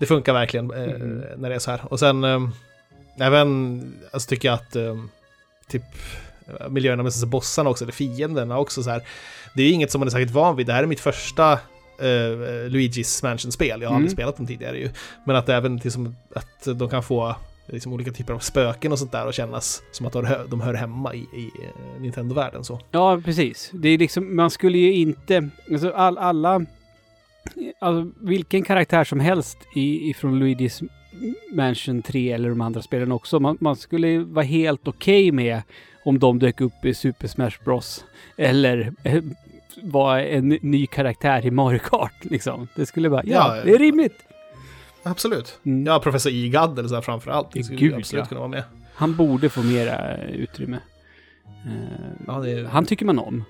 det 0.00 0.06
funkar 0.06 0.32
verkligen 0.32 0.70
eh, 0.70 0.82
Mm. 0.82 1.22
när 1.36 1.48
det 1.48 1.54
är 1.54 1.58
så 1.58 1.70
här. 1.70 1.80
Och 1.92 1.98
sen 1.98 2.24
eh, 2.24 2.40
även, 3.20 3.80
alltså 4.12 4.28
tycker 4.28 4.48
jag 4.48 4.54
att 4.54 4.76
eh, 4.76 4.96
typ 5.68 5.82
miljöerna 6.70 7.02
med 7.02 7.12
så 7.12 7.26
bossarna 7.26 7.70
också, 7.70 7.84
eller 7.84 7.92
fienderna 7.92 8.58
också 8.58 8.82
så 8.82 8.90
här. 8.90 9.02
Det 9.54 9.62
är 9.62 9.72
inget 9.72 9.90
som 9.90 9.98
man 9.98 10.08
är 10.08 10.12
säkert 10.12 10.30
van 10.30 10.56
vid. 10.56 10.66
Det 10.66 10.72
här 10.72 10.82
är 10.82 10.86
mitt 10.86 11.00
första 11.00 11.52
eh, 11.52 11.56
Luigi's 12.68 13.24
Mansion-spel. 13.24 13.82
Jag 13.82 13.88
har 13.88 13.94
aldrig 13.96 14.08
Mm. 14.10 14.16
spelat 14.16 14.36
dem 14.36 14.46
tidigare 14.46 14.78
ju. 14.78 14.90
Men 15.26 15.36
att 15.36 15.48
även 15.48 15.76
liksom, 15.76 16.16
att 16.34 16.64
de 16.78 16.88
kan 16.88 17.02
få 17.02 17.36
liksom, 17.66 17.92
olika 17.92 18.10
typer 18.12 18.34
av 18.34 18.38
spöken 18.38 18.92
och 18.92 18.98
sånt 18.98 19.12
där 19.12 19.26
och 19.26 19.34
kännas 19.34 19.82
som 19.92 20.06
att 20.06 20.12
de 20.12 20.24
hör, 20.24 20.46
de 20.48 20.60
hör 20.60 20.74
hemma 20.74 21.14
i, 21.14 21.18
i 21.18 21.50
eh, 21.64 22.00
Nintendo-världen 22.02 22.64
så. 22.64 22.80
Ja, 22.90 23.20
precis. 23.24 23.70
Det 23.74 23.88
är 23.88 23.98
liksom, 23.98 24.36
man 24.36 24.50
skulle 24.50 24.78
ju 24.78 24.92
inte, 24.94 25.48
alltså 25.72 25.90
all, 25.90 26.18
alla, 26.18 26.66
alltså 27.78 28.10
vilken 28.20 28.62
karaktär 28.62 29.04
som 29.04 29.20
helst 29.20 29.58
i, 29.74 30.10
ifrån 30.10 30.42
Luigi's 30.42 30.88
Mansion 31.52 32.02
3 32.02 32.32
eller 32.32 32.48
de 32.48 32.60
andra 32.60 32.82
spelen 32.82 33.12
också, 33.12 33.40
man, 33.40 33.56
man 33.60 33.76
skulle 33.76 34.08
ju 34.08 34.24
vara 34.24 34.44
helt 34.44 34.88
okej 34.88 35.32
med 35.32 35.62
om 36.04 36.18
de 36.18 36.38
dök 36.38 36.60
upp 36.60 36.84
i 36.84 36.94
Super 36.94 37.28
Smash 37.28 37.64
Bros. 37.64 38.04
Eller 38.36 38.92
eh, 39.02 39.22
var 39.82 40.18
en 40.18 40.48
ny 40.48 40.86
karaktär 40.86 41.46
i 41.46 41.50
Mario 41.50 41.78
Kart 41.78 42.24
liksom. 42.24 42.68
Det 42.76 42.86
skulle 42.86 43.10
bara, 43.10 43.22
ja, 43.24 43.56
Ja, 43.56 43.64
det 43.64 43.70
är 43.74 43.78
rimligt. 43.78 44.18
Absolut. 45.02 45.58
Mm. 45.64 45.86
Ja, 45.86 46.00
Professor 46.00 46.32
E-God 46.32 46.78
eller 46.78 46.88
så 46.88 46.94
här 46.94 47.02
framför 47.02 47.30
allt. 47.30 47.52
Det 47.52 47.64
skulle 47.64 47.78
Gud, 47.80 47.94
absolut 47.94 48.22
ja. 48.24 48.28
kunna 48.28 48.40
vara 48.40 48.48
med. 48.50 48.62
Han 48.94 49.16
borde 49.16 49.48
få 49.48 49.62
mera 49.62 50.16
eh, 50.16 50.30
utrymme. 50.30 50.78
Eh, 51.46 51.72
Ja, 52.26 52.46
är- 52.46 52.64
Han 52.64 52.86
tycker 52.86 53.06
man 53.06 53.18
om. 53.18 53.44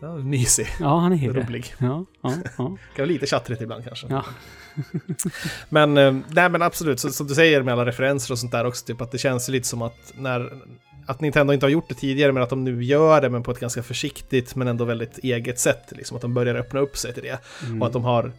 Ja, 0.00 0.14
mysig. 0.16 0.66
Ja, 0.80 0.98
han 0.98 1.12
är 1.12 1.32
det. 1.32 1.40
Rolig. 1.40 1.74
Ja, 1.78 2.04
ja, 2.22 2.32
ja. 2.44 2.50
Kan 2.56 2.76
vara 2.96 3.06
lite 3.06 3.26
tjattrigt 3.26 3.62
ibland 3.62 3.84
kanske. 3.84 4.06
Ja. 4.10 4.24
men, 5.68 5.94
nej 6.28 6.48
men 6.50 6.62
absolut, 6.62 7.00
så, 7.00 7.10
som 7.10 7.26
du 7.26 7.34
säger 7.34 7.62
med 7.62 7.74
alla 7.74 7.86
referenser 7.86 8.32
och 8.34 8.38
sånt 8.38 8.52
där 8.52 8.64
också, 8.66 8.86
typ 8.86 9.00
att 9.00 9.12
det 9.12 9.18
känns 9.18 9.48
lite 9.48 9.68
som 9.68 9.82
att 9.82 10.12
när 10.18 10.52
att 11.06 11.20
Nintendo 11.20 11.52
inte 11.52 11.66
har 11.66 11.70
gjort 11.70 11.88
det 11.88 11.94
tidigare, 11.94 12.32
men 12.32 12.42
att 12.42 12.50
de 12.50 12.64
nu 12.64 12.84
gör 12.84 13.20
det, 13.20 13.30
men 13.30 13.42
på 13.42 13.50
ett 13.50 13.60
ganska 13.60 13.82
försiktigt, 13.82 14.54
men 14.56 14.68
ändå 14.68 14.84
väldigt 14.84 15.18
eget 15.18 15.58
sätt. 15.58 15.84
Liksom 15.90 16.16
att 16.16 16.22
de 16.22 16.34
börjar 16.34 16.54
öppna 16.54 16.80
upp 16.80 16.96
sig 16.96 17.14
till 17.14 17.22
det. 17.22 17.38
Mm. 17.66 17.82
Och 17.82 17.86
att 17.86 17.92
de 17.92 18.04
har, 18.04 18.32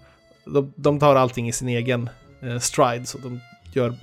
de, 0.45 0.73
de 0.75 0.99
tar 0.99 1.15
allting 1.15 1.47
i 1.47 1.51
sin 1.51 1.69
egen 1.69 2.09
eh, 2.41 2.59
stride, 2.59 3.05
så 3.05 3.17
de 3.17 3.39
gör 3.73 3.89
eh, 3.89 3.95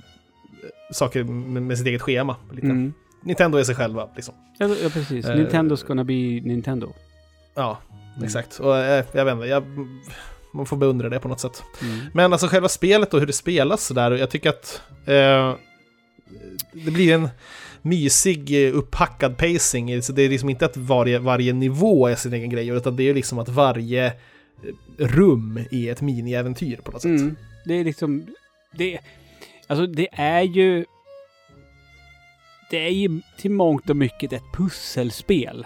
saker 0.91 1.23
med, 1.23 1.63
med 1.63 1.77
sitt 1.77 1.87
eget 1.87 2.01
schema. 2.01 2.35
Lite. 2.51 2.67
Mm. 2.67 2.93
Nintendo 3.23 3.57
är 3.57 3.63
sig 3.63 3.75
själva, 3.75 4.09
liksom. 4.15 4.33
Ja, 4.57 4.67
ja 4.83 4.89
precis. 4.89 5.25
Eh, 5.25 5.35
Nintendo's 5.35 5.87
gonna 5.87 6.03
be 6.03 6.13
Nintendo. 6.13 6.93
Ja, 7.55 7.77
Mm. 8.15 8.25
exakt. 8.27 8.59
Och 8.59 8.77
eh, 8.77 9.05
jag 9.11 9.25
vet 9.25 9.33
inte, 9.33 9.47
jag, 9.47 9.63
man 10.53 10.65
får 10.65 10.77
beundra 10.77 11.09
det 11.09 11.19
på 11.19 11.27
något 11.27 11.39
sätt. 11.39 11.63
Mm. 11.81 11.99
Men 12.13 12.31
alltså 12.33 12.47
själva 12.47 12.69
spelet 12.69 13.13
och 13.13 13.19
hur 13.19 13.27
det 13.27 13.33
spelas 13.33 13.85
sådär, 13.85 14.11
jag 14.11 14.29
tycker 14.29 14.49
att 14.49 14.81
eh, 15.05 15.53
det 16.73 16.91
blir 16.91 17.13
en 17.13 17.29
mysig 17.81 18.67
eh, 18.67 18.75
upphackad 18.75 19.37
pacing. 19.37 20.01
Så 20.01 20.13
det 20.13 20.21
är 20.21 20.29
liksom 20.29 20.49
inte 20.49 20.65
att 20.65 20.77
varje, 20.77 21.19
varje 21.19 21.53
nivå 21.53 22.07
är 22.07 22.15
sin 22.15 22.33
egen 22.33 22.49
grej, 22.49 22.67
utan 22.67 22.95
det 22.95 23.09
är 23.09 23.13
liksom 23.13 23.39
att 23.39 23.49
varje 23.49 24.05
eh, 24.05 24.13
rum 24.97 25.59
är 25.71 25.91
ett 25.91 26.01
mini-äventyr 26.01 26.81
på 26.81 26.91
något 26.91 27.01
sätt. 27.01 27.21
Mm. 27.21 27.35
Det 27.65 27.73
är 27.73 27.83
liksom... 27.83 28.25
Det, 28.71 28.99
alltså 29.67 29.87
det 29.87 30.07
är 30.11 30.41
ju... 30.41 30.85
Det 32.71 32.85
är 32.85 32.91
ju 32.91 33.21
till 33.37 33.51
mångt 33.51 33.89
och 33.89 33.97
mycket 33.97 34.33
ett 34.33 34.43
pusselspel. 34.53 35.65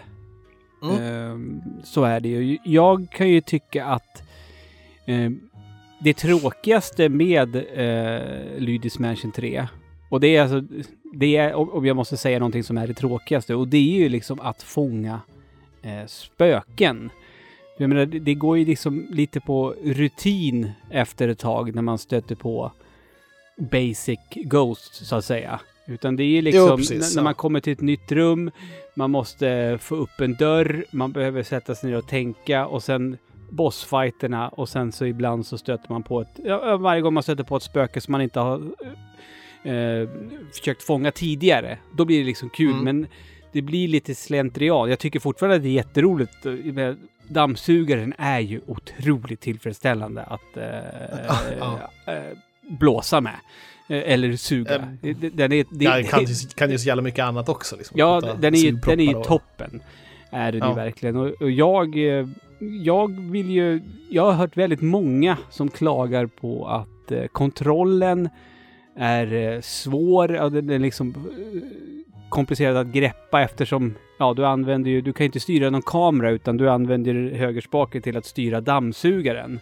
Mm. 0.83 1.03
Ehm, 1.03 1.61
så 1.83 2.03
är 2.03 2.19
det 2.19 2.29
ju. 2.29 2.57
Jag 2.63 3.07
kan 3.11 3.29
ju 3.29 3.41
tycka 3.41 3.85
att 3.85 4.23
ehm, 5.05 5.39
det 6.03 6.13
tråkigaste 6.13 7.09
med 7.09 7.55
uh, 7.55 7.61
Luigi's 8.57 9.01
Mansion 9.01 9.31
3 9.31 9.67
och 10.13 10.19
det 10.19 10.35
är 10.35 10.41
alltså, 10.41 10.61
det 11.13 11.37
är, 11.37 11.75
om 11.75 11.85
jag 11.85 11.95
måste 11.95 12.17
säga 12.17 12.39
någonting 12.39 12.63
som 12.63 12.77
är 12.77 12.87
det 12.87 12.93
tråkigaste, 12.93 13.55
och 13.55 13.67
det 13.67 13.77
är 13.77 13.99
ju 13.99 14.09
liksom 14.09 14.39
att 14.39 14.63
fånga 14.63 15.21
eh, 15.81 16.05
spöken. 16.07 17.09
Jag 17.77 17.89
menar, 17.89 18.05
det, 18.05 18.33
går 18.33 18.57
ju 18.57 18.65
liksom 18.65 19.07
lite 19.09 19.39
på 19.39 19.75
rutin 19.83 20.71
efter 20.89 21.27
ett 21.27 21.39
tag 21.39 21.75
när 21.75 21.81
man 21.81 21.97
stöter 21.97 22.35
på 22.35 22.71
basic 23.57 24.19
Ghost, 24.35 25.05
så 25.05 25.15
att 25.15 25.25
säga. 25.25 25.59
Utan 25.87 26.15
det 26.15 26.23
är 26.23 26.41
liksom 26.41 26.67
Jo, 26.69 26.77
precis, 26.77 27.15
när 27.15 27.23
man 27.23 27.33
kommer 27.33 27.59
till 27.59 27.73
ett 27.73 27.81
nytt 27.81 28.11
rum, 28.11 28.51
man 28.95 29.11
måste 29.11 29.77
få 29.81 29.95
upp 29.95 30.19
en 30.19 30.33
dörr, 30.33 30.85
man 30.91 31.11
behöver 31.11 31.43
sätta 31.43 31.75
sig 31.75 31.89
ner 31.89 31.97
och 31.97 32.07
tänka 32.07 32.67
och 32.67 32.83
sen 32.83 33.17
bossfighterna 33.49 34.49
och 34.49 34.69
sen 34.69 34.91
så 34.91 35.05
ibland 35.05 35.45
så 35.45 35.57
stöter 35.57 35.91
man 35.91 36.03
på 36.03 36.21
ett... 36.21 36.39
Ja, 36.43 36.77
varje 36.77 37.01
gång 37.01 37.13
man 37.13 37.23
stöter 37.23 37.43
på 37.43 37.57
ett 37.57 37.63
spöke 37.63 38.01
som 38.01 38.11
man 38.11 38.21
inte 38.21 38.39
har 38.39 38.61
eh, 39.65 40.09
försökt 40.53 40.83
fånga 40.83 41.11
tidigare, 41.11 41.77
då 41.91 42.05
blir 42.05 42.19
det 42.19 42.25
liksom 42.25 42.49
kul. 42.49 42.71
Mm. 42.71 42.83
Men 42.83 43.07
det 43.51 43.61
blir 43.61 43.87
lite 43.87 44.15
slentrian. 44.15 44.89
Jag 44.89 44.99
tycker 44.99 45.19
fortfarande 45.19 45.55
att 45.55 45.63
det 45.63 45.69
är 45.69 45.73
jätteroligt. 45.73 46.45
eh, 46.45 46.93
Dammsugaren 47.27 48.13
är 48.17 48.39
ju 48.39 48.61
otroligt 48.67 49.41
tillfredsställande 49.41 50.23
att 50.23 50.57
eh, 50.57 50.63
Ja. 51.59 51.79
eh, 52.13 52.37
blåsa 52.79 53.21
med. 53.21 53.35
Eh, 53.89 54.13
Eller 54.13 54.35
suga. 54.35 54.87
Det- 55.01 55.13
Den 55.13 55.51
är, 55.51 55.65
det, 55.71 55.85
Ja, 55.85 56.03
kan, 56.09 56.19
ju, 56.25 56.35
kan 56.55 56.71
ju 56.71 56.77
så 56.77 56.87
jävla 56.87 57.01
mycket 57.01 57.25
annat 57.25 57.49
också. 57.49 57.75
Liksom. 57.77 57.99
Ja, 57.99 58.21
den 58.39 58.53
är 58.53 58.57
ju, 58.59 58.71
den 58.71 58.99
är 58.99 59.03
ju 59.17 59.23
toppen. 59.23 59.83
Är 60.31 60.51
den 60.51 60.61
ju 60.61 60.67
Ja. 60.67 60.73
verkligen. 60.73 61.15
Och, 61.15 61.41
och 61.41 61.51
jag, 61.51 61.97
eh, 61.97 62.27
jag 62.83 63.19
vill 63.31 63.49
ju... 63.49 63.81
Jag 64.09 64.23
har 64.25 64.31
hört 64.33 64.57
väldigt 64.57 64.81
många 64.81 65.37
som 65.49 65.69
klagar 65.69 66.25
på 66.25 66.67
att 66.67 67.11
kontrollen 67.31 68.29
är 68.95 69.33
eh, 69.33 69.61
svår. 69.61 70.35
Ja, 70.35 70.49
den 70.49 70.69
är 70.69 70.79
liksom 70.79 71.09
eh, 71.09 72.29
komplicerad 72.29 72.77
att 72.77 72.87
greppa 72.87 73.41
eftersom 73.41 73.93
ja, 74.19 74.33
du 74.33 74.45
använder 74.45 74.91
ju... 74.91 75.01
Du 75.01 75.13
kan 75.13 75.25
inte 75.25 75.39
styra 75.39 75.69
någon 75.69 75.81
kamera 75.81 76.31
utan 76.31 76.57
du 76.57 76.69
använder 76.69 77.31
högerspaken 77.35 78.01
till 78.01 78.17
att 78.17 78.25
styra 78.25 78.61
dammsugaren. 78.61 79.59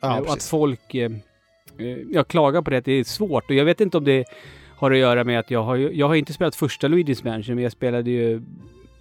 Ja, 0.00 0.16
Eh, 0.16 0.22
och 0.22 0.32
att 0.32 0.42
folk 0.42 0.94
jag 2.10 2.28
klagar 2.28 2.62
på 2.62 2.70
det, 2.70 2.76
att 2.76 2.84
det 2.84 2.92
är 2.92 3.04
svårt. 3.04 3.50
Och 3.50 3.56
jag 3.56 3.64
vet 3.64 3.80
inte 3.80 3.98
om 3.98 4.04
det 4.04 4.24
har 4.76 4.90
att 4.90 4.98
göra 4.98 5.24
med 5.24 5.38
att 5.38 5.50
jag 5.50 5.62
har, 5.62 5.76
jag 5.76 6.08
har 6.08 6.14
inte 6.14 6.32
spelat 6.32 6.56
första 6.56 6.88
Luigi's 6.88 7.24
Mansion, 7.24 7.54
men 7.54 7.62
jag 7.62 7.72
spelade 7.72 8.10
ju 8.10 8.42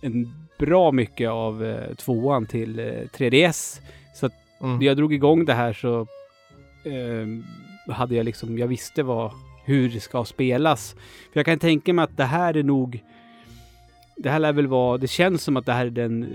en 0.01 0.33
bra 0.59 0.91
mycket 0.91 1.29
av 1.29 1.75
tvåan 1.97 2.45
till 2.45 2.79
eh, 2.79 2.85
3DS. 2.85 3.81
Så 4.15 4.25
att 4.25 4.33
Mm. 4.63 4.79
när 4.79 4.85
jag 4.85 4.97
drog 4.97 5.13
igång 5.13 5.45
det 5.45 5.53
här 5.53 5.73
så 5.73 6.07
eh, 6.83 7.93
hade 7.93 8.15
jag 8.15 8.25
liksom, 8.25 8.57
jag 8.57 8.67
visste 8.67 9.03
vad, 9.03 9.31
hur 9.65 9.89
det 9.89 9.99
ska 9.99 10.25
spelas. 10.25 10.95
För 11.33 11.39
jag 11.39 11.45
kan 11.45 11.59
tänka 11.59 11.93
mig 11.93 12.03
att 12.03 12.17
det 12.17 12.23
här 12.23 12.57
är 12.57 12.63
nog, 12.63 13.03
det 14.17 14.29
här 14.29 14.39
lär 14.39 14.53
väl 14.53 14.67
vara, 14.67 14.97
det 14.97 15.07
känns 15.07 15.43
som 15.43 15.57
att 15.57 15.65
det 15.65 15.73
här 15.73 15.85
är 15.85 15.89
den 15.89 16.23
eh, 16.23 16.27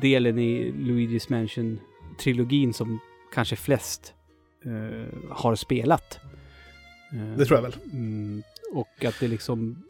delen 0.00 0.38
i 0.38 0.72
Luigi's 0.72 1.30
Mansion-trilogin 1.30 2.72
som 2.72 2.98
kanske 3.34 3.56
flest 3.56 4.14
eh, 4.64 5.18
har 5.30 5.54
spelat. 5.54 6.20
Eh, 7.12 7.36
Det 7.38 7.44
tror 7.44 7.56
jag 7.58 7.62
väl. 7.62 7.76
Mm, 7.92 8.42
och 8.72 9.04
att 9.04 9.20
det 9.20 9.28
liksom... 9.28 9.82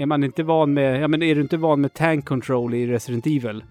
Är 0.00 0.06
man 0.06 0.24
inte 0.24 0.42
van 0.42 0.74
med... 0.74 1.00
Ja 1.00 1.08
men 1.08 1.22
är 1.22 1.34
du 1.34 1.40
inte 1.40 1.56
van 1.56 1.80
med 1.80 1.94
tank 1.94 2.24
control 2.24 2.74
i 2.74 2.86
Resident 2.86 3.26
Evil 3.26 3.64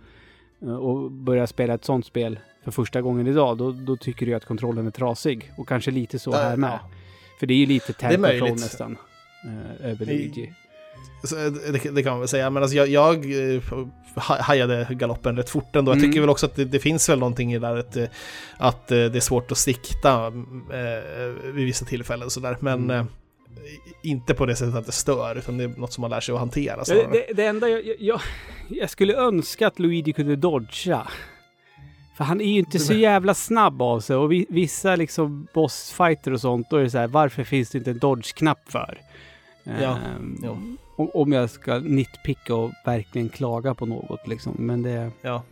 eh, 0.62 0.76
och 0.76 1.12
börjar 1.12 1.46
spela 1.46 1.74
ett 1.74 1.86
sånt 1.86 2.06
spel 2.06 2.40
för 2.64 2.72
första 2.72 3.02
gången 3.02 3.28
idag, 3.28 3.58
då, 3.58 3.72
då 3.72 3.96
tycker 3.98 4.26
du 4.26 4.34
att 4.34 4.46
kontrollen 4.46 4.88
är 4.88 4.92
trasig. 4.92 5.52
Och 5.58 5.68
kanske 5.68 5.92
lite 5.92 6.20
så 6.20 6.32
här 6.32 6.58
med. 6.58 6.70
ja. 6.70 6.90
För 7.40 7.48
det 7.48 7.54
är 7.54 7.58
ju 7.58 7.66
lite 7.66 8.18
möjligt. 8.18 8.54
nästan. 8.54 8.98
Eh, 9.46 9.90
över 9.92 10.06
Luigi. 10.06 10.54
Eh, 11.38 11.52
det, 11.72 11.90
det 11.96 12.04
kan 12.04 12.12
man 12.12 12.20
väl 12.20 12.28
säga, 12.28 12.50
men 12.50 12.64
alltså 12.64 12.78
jag, 12.78 12.88
jag 12.88 13.16
eh, 13.56 13.62
ha- 14.16 14.42
hajade 14.42 14.88
galoppen 14.92 15.38
rätt 15.38 15.50
fort 15.50 15.76
ändå. 15.76 15.92
Jag 15.92 15.98
Mm. 15.98 16.10
tycker 16.10 16.22
väl 16.22 16.30
också 16.30 16.46
att 16.46 16.56
det, 16.56 16.66
det 16.66 16.80
finns 16.80 17.10
väl 17.10 17.20
någonting 17.20 17.54
i 17.54 17.60
det 17.60 17.68
där 17.68 17.76
att, 17.78 17.98
eh, 17.98 18.06
att 18.58 18.88
det 18.88 19.16
är 19.16 19.20
svårt 19.20 19.52
att 19.52 19.58
sikta 19.58 20.26
eh, 20.28 21.52
vid 21.54 21.66
vissa 21.66 21.86
tillfällen 21.86 22.30
sådär. 22.30 22.58
Men 22.60 22.84
Mm. 22.84 22.92
eh, 23.00 23.06
inte 24.04 24.34
på 24.34 24.46
det 24.46 24.56
sättet 24.56 24.76
att 24.76 24.86
det 24.86 24.92
stör, 24.92 25.36
utan 25.38 25.58
det 25.58 25.64
är 25.64 25.68
något 25.68 25.94
som 25.94 26.02
man 26.02 26.10
lär 26.10 26.20
sig 26.20 26.34
att 26.34 26.40
hantera. 26.40 26.84
Det, 26.84 27.34
det 27.34 27.46
enda 27.46 27.70
jag, 27.70 27.86
jag, 27.86 27.96
jag... 28.00 28.22
Jag 28.70 28.90
skulle 28.90 29.16
önska 29.16 29.68
att 29.68 29.80
Luigi 29.80 30.14
kunde 30.14 30.36
dodga. 30.36 31.08
För 32.18 32.24
han 32.24 32.42
är 32.42 32.46
ju 32.46 32.60
inte 32.60 32.80
så 32.80 32.94
jävla 32.94 33.34
snabb 33.34 33.82
av 33.82 34.00
sig 34.00 34.16
och 34.16 34.32
vi, 34.32 34.46
vissa 34.50 34.96
liksom 34.96 35.48
bossfighter 35.54 36.34
och 36.34 36.42
sånt, 36.42 36.70
då 36.70 36.76
är 36.78 36.84
det 36.84 36.90
så 36.90 36.98
här, 36.98 37.08
varför 37.08 37.44
finns 37.44 37.70
det 37.70 37.78
inte 37.78 37.92
en 37.92 38.00
dodge-knapp 38.00 38.60
för? 38.72 39.02
Ja, 39.64 39.98
Ehm, 39.98 40.40
jo. 40.44 40.78
om, 41.14 41.32
jag 41.32 41.50
ska 41.50 41.80
nitpicka 41.80 42.56
och 42.56 42.72
verkligen 42.86 43.30
klaga 43.30 43.74
på 43.74 43.86
något 43.86 44.28
liksom. 44.28 44.56
Men 44.58 44.82
det... 44.82 45.12
Ja. 45.22 45.44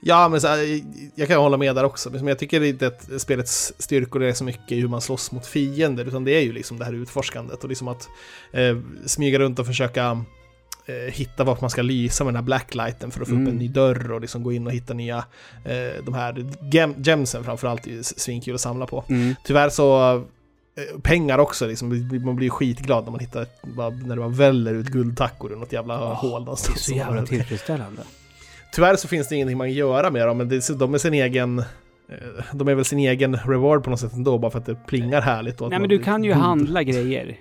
Ja, 0.00 0.28
men 0.28 0.40
så 0.40 0.48
här, 0.48 0.80
jag 1.14 1.28
kan 1.28 1.40
hålla 1.40 1.56
med 1.56 1.74
där 1.74 1.84
också. 1.84 2.10
Men 2.10 2.26
jag 2.26 2.38
tycker 2.38 2.62
inte 2.62 2.86
att 2.86 3.20
spelets 3.20 3.72
styrkor 3.78 4.22
är 4.22 4.32
så 4.32 4.44
mycket 4.44 4.78
hur 4.78 4.88
man 4.88 5.00
slåss 5.00 5.32
mot 5.32 5.46
fiender, 5.46 6.04
utan 6.04 6.24
det 6.24 6.32
är 6.32 6.40
ju 6.40 6.52
liksom 6.52 6.78
det 6.78 6.84
här 6.84 6.92
utforskandet 6.92 7.62
och 7.62 7.68
liksom 7.68 7.88
att 7.88 8.08
eh, 8.52 8.78
smyga 9.06 9.38
runt 9.38 9.58
och 9.58 9.66
försöka 9.66 10.24
hitta 11.12 11.44
vart 11.44 11.60
man 11.60 11.70
ska 11.70 11.82
lysa 11.82 12.24
med 12.24 12.34
den 12.34 12.36
här 12.36 12.44
blacklighten 12.44 13.10
för 13.10 13.20
att 13.22 13.28
få 13.28 13.34
upp 13.34 13.38
Mm. 13.40 13.52
en 13.52 13.56
ny 13.58 13.68
dörr 13.68 14.12
och 14.12 14.20
liksom 14.20 14.42
gå 14.42 14.52
in 14.52 14.66
och 14.66 14.72
hitta 14.72 14.94
nya, 14.94 15.16
eh, 15.64 16.04
de 16.04 16.14
här 16.14 16.46
gem 16.72 16.94
gemsen 16.98 17.44
framförallt 17.44 17.86
är 17.86 18.02
svinkul 18.02 18.54
att 18.54 18.60
samla 18.60 18.86
på. 18.86 19.04
Mm. 19.08 19.34
Tyvärr 19.44 19.68
så 19.68 20.14
eh, 20.14 21.00
Pengar 21.02 21.38
också, 21.38 21.66
liksom, 21.66 22.08
man 22.24 22.36
blir 22.36 22.50
skitglad 22.50 23.04
när 23.04 23.10
man 23.10 23.20
hittar, 23.20 23.46
när 24.06 24.14
det 24.16 24.20
bara 24.20 24.28
väller 24.28 24.74
ut 24.74 24.86
guldtackor 24.86 25.52
ur 25.52 25.56
något 25.56 25.72
jävla 25.72 26.02
Åh, 26.02 26.14
hål 26.14 26.30
Det 26.30 26.36
är 26.36 26.40
någonstans. 26.40 26.84
så 26.84 26.92
jävla 26.92 27.26
tillfredsställande. 27.26 28.02
Tyvärr 28.72 28.96
så 28.96 29.08
finns 29.08 29.28
det 29.28 29.34
ingenting 29.34 29.58
man 29.58 29.66
kan 29.66 29.74
göra 29.74 30.10
med 30.10 30.26
dem, 30.26 30.38
men 30.38 30.48
det, 30.48 30.78
de 30.78 30.94
är 30.94 30.98
sin 30.98 31.14
egen... 31.14 31.58
eh, 31.58 31.64
De 32.52 32.68
är 32.68 32.74
väl 32.74 32.84
sin 32.84 32.98
egen 32.98 33.36
reward 33.36 33.84
på 33.84 33.90
något 33.90 34.00
sätt 34.00 34.12
ändå, 34.12 34.38
bara 34.38 34.50
för 34.50 34.58
att 34.58 34.66
det 34.66 34.74
plingar 34.86 35.20
härligt. 35.20 35.60
Och 35.60 35.70
Nej 35.70 35.78
men 35.78 35.88
du 35.88 35.98
kan 35.98 36.24
ju 36.24 36.32
handla 36.32 36.82
grejer. 36.82 37.36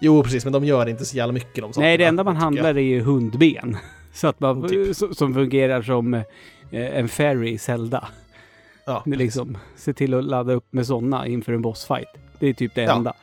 Jo, 0.00 0.22
precis, 0.22 0.44
men 0.44 0.52
de 0.52 0.64
gör 0.64 0.88
inte 0.88 1.04
så 1.04 1.16
jävla 1.16 1.32
mycket 1.32 1.54
de 1.54 1.72
sakerna. 1.72 1.86
Nej, 1.86 1.96
det 1.98 2.04
enda 2.04 2.24
man 2.24 2.34
jag. 2.34 2.40
handlar 2.42 2.74
är 2.74 2.80
ju 2.80 3.00
hundben. 3.00 3.76
Så 4.12 4.26
att 4.26 4.40
man, 4.40 4.68
Typ. 4.68 4.96
som 4.96 5.34
fungerar 5.34 5.82
som 5.82 6.14
eh, 6.14 6.22
en 6.70 7.08
fairy 7.08 7.50
i 7.50 7.58
Zelda. 7.58 8.08
Ja, 8.86 9.02
liksom, 9.06 9.58
se 9.76 9.92
till 9.92 10.14
att 10.14 10.24
ladda 10.24 10.52
upp 10.52 10.72
med 10.72 10.86
sådana 10.86 11.26
inför 11.26 11.52
en 11.52 11.62
bossfight. 11.62 12.08
Det 12.38 12.46
är 12.48 12.52
typ 12.54 12.74
det 12.74 12.82
Ja, 12.82 12.96
enda. 12.96 13.14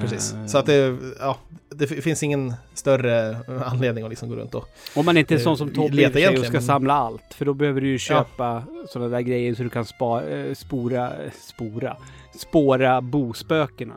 precis. 0.00 0.34
Eh, 0.34 0.46
Så 0.46 0.58
att 0.58 0.66
det, 0.66 0.96
ja, 1.20 1.36
det 1.74 1.86
finns 1.86 2.22
ingen 2.22 2.54
större 2.74 3.36
anledning 3.66 4.04
att 4.04 4.10
liksom 4.10 4.28
gå 4.28 4.36
runt 4.36 4.54
och... 4.54 4.68
Om 4.96 5.04
man 5.04 5.16
inte 5.16 5.34
är 5.34 5.38
sån 5.38 5.52
eh, 5.52 5.56
som 5.56 5.68
Tobbe 5.70 6.06
och 6.38 6.44
ska 6.44 6.52
men- 6.52 6.62
samla 6.62 6.94
allt. 6.94 7.34
För 7.34 7.44
då 7.44 7.54
behöver 7.54 7.80
du 7.80 7.88
ju 7.88 7.98
köpa 7.98 8.62
sådana 8.88 9.08
där 9.10 9.20
grejer 9.20 9.54
så 9.54 9.62
du 9.62 9.68
kan 9.68 9.84
spa, 9.84 10.22
eh, 10.22 10.54
spora, 10.54 11.10
eh, 11.24 11.30
spora, 11.40 11.96
spåra 12.38 13.00
bospökena. 13.00 13.94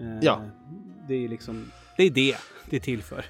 Eh, 0.00 0.18
Ja. 0.22 0.40
Det 1.08 1.24
är 1.24 1.28
liksom, 1.28 1.70
det 1.96 2.02
är 2.02 2.10
det 2.10 2.36
det 2.70 2.76
är 2.76 2.80
till 2.80 3.02
för. 3.02 3.24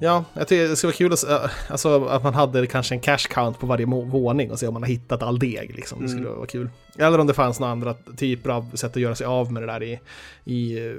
Ja, 0.00 0.24
jag 0.34 0.48
tycker 0.48 0.68
det 0.68 0.76
skulle 0.76 0.88
vara 0.88 0.96
kul 0.96 1.12
att, 1.12 1.50
alltså, 1.70 2.04
att 2.04 2.22
man 2.22 2.34
hade 2.34 2.66
kanske 2.66 2.94
en 2.94 3.00
cash 3.00 3.18
count 3.30 3.58
på 3.58 3.66
varje 3.66 3.86
våning 3.86 4.50
och 4.50 4.58
se 4.58 4.66
om 4.66 4.74
man 4.74 4.82
har 4.82 4.88
hittat 4.88 5.22
all 5.22 5.38
deg. 5.38 5.72
Liksom. 5.76 6.02
Det 6.02 6.08
skulle 6.08 6.26
Mm. 6.26 6.36
vara 6.36 6.46
kul. 6.46 6.70
Eller 6.98 7.18
om 7.18 7.26
det 7.26 7.34
fanns 7.34 7.60
några 7.60 7.72
andra 7.72 7.94
typer 8.16 8.50
av 8.50 8.70
sätt 8.76 8.90
att 8.96 9.02
göra 9.02 9.14
sig 9.14 9.26
av 9.26 9.52
med 9.52 9.62
det 9.62 9.66
där 9.66 9.82
i, 9.82 10.00
i, 10.44 10.86
eh, 10.86 10.94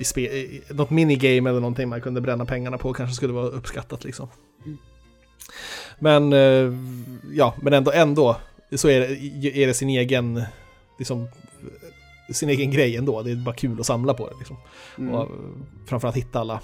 i, 0.00 0.04
spe, 0.04 0.20
i 0.20 0.62
något 0.70 0.90
minigame 0.90 1.50
eller 1.50 1.60
någonting 1.60 1.88
man 1.88 2.00
kunde 2.00 2.20
bränna 2.20 2.44
pengarna 2.44 2.78
på 2.78 2.92
kanske 2.92 3.14
skulle 3.16 3.32
vara 3.32 3.46
uppskattat. 3.46 4.04
Liksom. 4.04 4.28
Mm. 4.64 4.78
Men 5.98 6.32
eh, 6.32 6.72
ja, 7.32 7.54
men 7.62 7.72
ändå, 7.72 7.92
ändå 7.92 8.36
så 8.76 8.88
är 8.88 9.00
det, 9.00 9.56
är 9.62 9.66
det 9.66 9.74
sin 9.74 9.88
egen 9.88 10.42
liksom, 10.98 11.28
sin 12.32 12.48
egen 12.48 12.70
grej 12.70 12.96
ändå. 12.96 13.22
Det 13.22 13.30
är 13.30 13.36
bara 13.36 13.54
kul 13.54 13.80
att 13.80 13.86
samla 13.86 14.14
på 14.14 14.28
det. 14.28 14.34
Liksom. 14.38 14.56
Mm. 14.98 15.14
Och 15.14 15.22
eh, 15.22 15.28
framförallt 15.86 16.16
hitta 16.16 16.40
alla, 16.40 16.60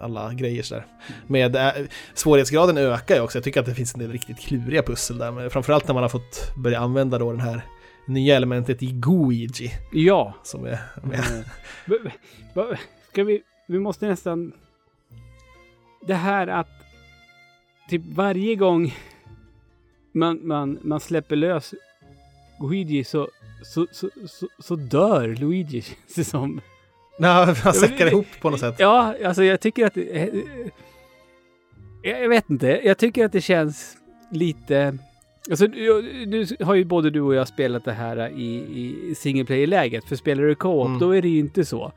alla 0.00 0.32
grejer 0.32 0.62
sådär. 0.62 0.86
Med, 1.26 1.56
äh, 1.56 1.72
svårighetsgraden 2.14 2.78
ökar 2.78 3.14
ju 3.14 3.20
också. 3.20 3.38
Jag 3.38 3.44
tycker 3.44 3.60
att 3.60 3.66
det 3.66 3.74
finns 3.74 3.94
en 3.94 4.00
del 4.00 4.12
riktigt 4.12 4.38
kluriga 4.38 4.82
pussel 4.82 5.18
där. 5.18 5.32
Men 5.32 5.50
framförallt 5.50 5.86
när 5.86 5.94
man 5.94 6.02
har 6.02 6.08
fått 6.08 6.54
börja 6.56 6.80
använda 6.80 7.18
då 7.18 7.30
den 7.30 7.40
här 7.40 7.62
nya 8.06 8.36
elementet 8.36 8.82
i 8.82 8.86
Guigi. 8.86 9.72
Ja. 9.92 10.34
Som 10.42 10.64
är 10.64 10.78
med. 11.02 11.44
Va- 12.54 12.76
Ska 13.12 13.24
vi... 13.24 13.42
Vi 13.68 13.78
måste 13.78 14.06
nästan... 14.06 14.52
Det 16.06 16.14
här 16.14 16.46
att... 16.46 16.68
Typ 17.90 18.02
varje 18.04 18.54
gång 18.54 18.94
man, 20.12 20.46
man, 20.46 20.78
man 20.82 21.00
släpper 21.00 21.36
lös 21.36 21.74
Luigi 22.60 23.04
så, 23.04 23.28
så, 23.64 23.86
så, 23.92 24.08
så, 24.26 24.48
så 24.58 24.76
dör 24.76 25.28
Luigi, 25.28 25.82
känns 25.82 26.14
det 26.14 26.24
som. 26.24 26.60
Nej, 27.18 27.46
men 27.64 27.72
säckar 27.74 28.06
ihop 28.06 28.26
på 28.40 28.50
något 28.50 28.60
sätt. 28.60 28.74
Ja, 28.78 29.14
alltså 29.24 29.44
jag 29.44 29.60
tycker 29.60 29.86
att... 29.86 29.94
det- 29.94 30.16
eh, 30.18 30.28
Jag 32.02 32.28
vet 32.28 32.50
inte. 32.50 32.80
Jag 32.84 32.98
tycker 32.98 33.24
att 33.24 33.32
det 33.32 33.40
känns 33.40 33.96
lite... 34.32 34.98
Alltså, 35.50 35.66
nu 35.66 36.46
har 36.60 36.74
ju 36.74 36.84
både 36.84 37.10
du 37.10 37.20
och 37.20 37.34
jag 37.34 37.48
spelat 37.48 37.84
det 37.84 37.92
här 37.92 38.28
i, 38.28 38.54
i 39.10 39.14
single 39.14 39.44
player-läget. 39.44 40.04
För 40.04 40.16
spelar 40.16 40.42
du 40.42 40.54
co-op, 40.54 40.86
Mm. 40.86 40.98
då 40.98 41.10
är 41.16 41.22
det 41.22 41.28
ju 41.28 41.38
inte 41.38 41.64
så. 41.64 41.92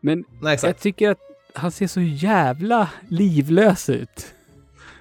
Men 0.00 0.24
Nej, 0.42 0.58
jag 0.62 0.78
tycker 0.78 1.10
att 1.10 1.18
han 1.54 1.70
ser 1.70 1.86
så 1.86 2.00
jävla 2.00 2.88
livlös 3.08 3.88
ut. 3.90 4.34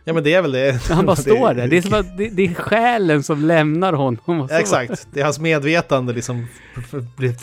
Ja, 0.09 0.13
men 0.13 0.23
det 0.23 0.33
är 0.33 0.41
väl 0.41 0.51
det. 0.51 0.81
Han 0.89 1.05
bara 1.05 1.15
står 1.15 1.53
där. 1.53 1.67
Det 1.67 1.77
är 1.77 1.81
som 1.81 1.93
att 1.93 2.17
det, 2.17 2.29
det 2.29 2.43
är 2.45 2.53
själen 2.53 3.23
som 3.23 3.45
lämnar 3.45 3.93
honom. 3.93 4.47
Så. 4.47 4.53
Ja, 4.53 4.59
exakt. 4.59 5.07
Det 5.13 5.19
är 5.19 5.23
hans 5.23 5.39
medvetande 5.39 6.13
liksom 6.13 6.47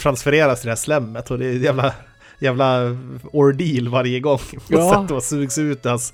transfereras 0.03 0.61
till 0.61 0.67
det 0.67 0.71
här 0.71 0.77
slemmet 0.77 1.31
och 1.31 1.39
det 1.39 1.47
är 1.47 1.53
jävla 1.53 1.93
jävla 2.39 2.97
ordeal 3.33 3.89
varje 3.89 4.21
gång. 4.21 4.39
Ja. 4.69 5.07
sätt 5.09 5.17
att 5.17 5.25
sugs 5.25 5.59
ut 5.59 5.85
hans 5.85 6.13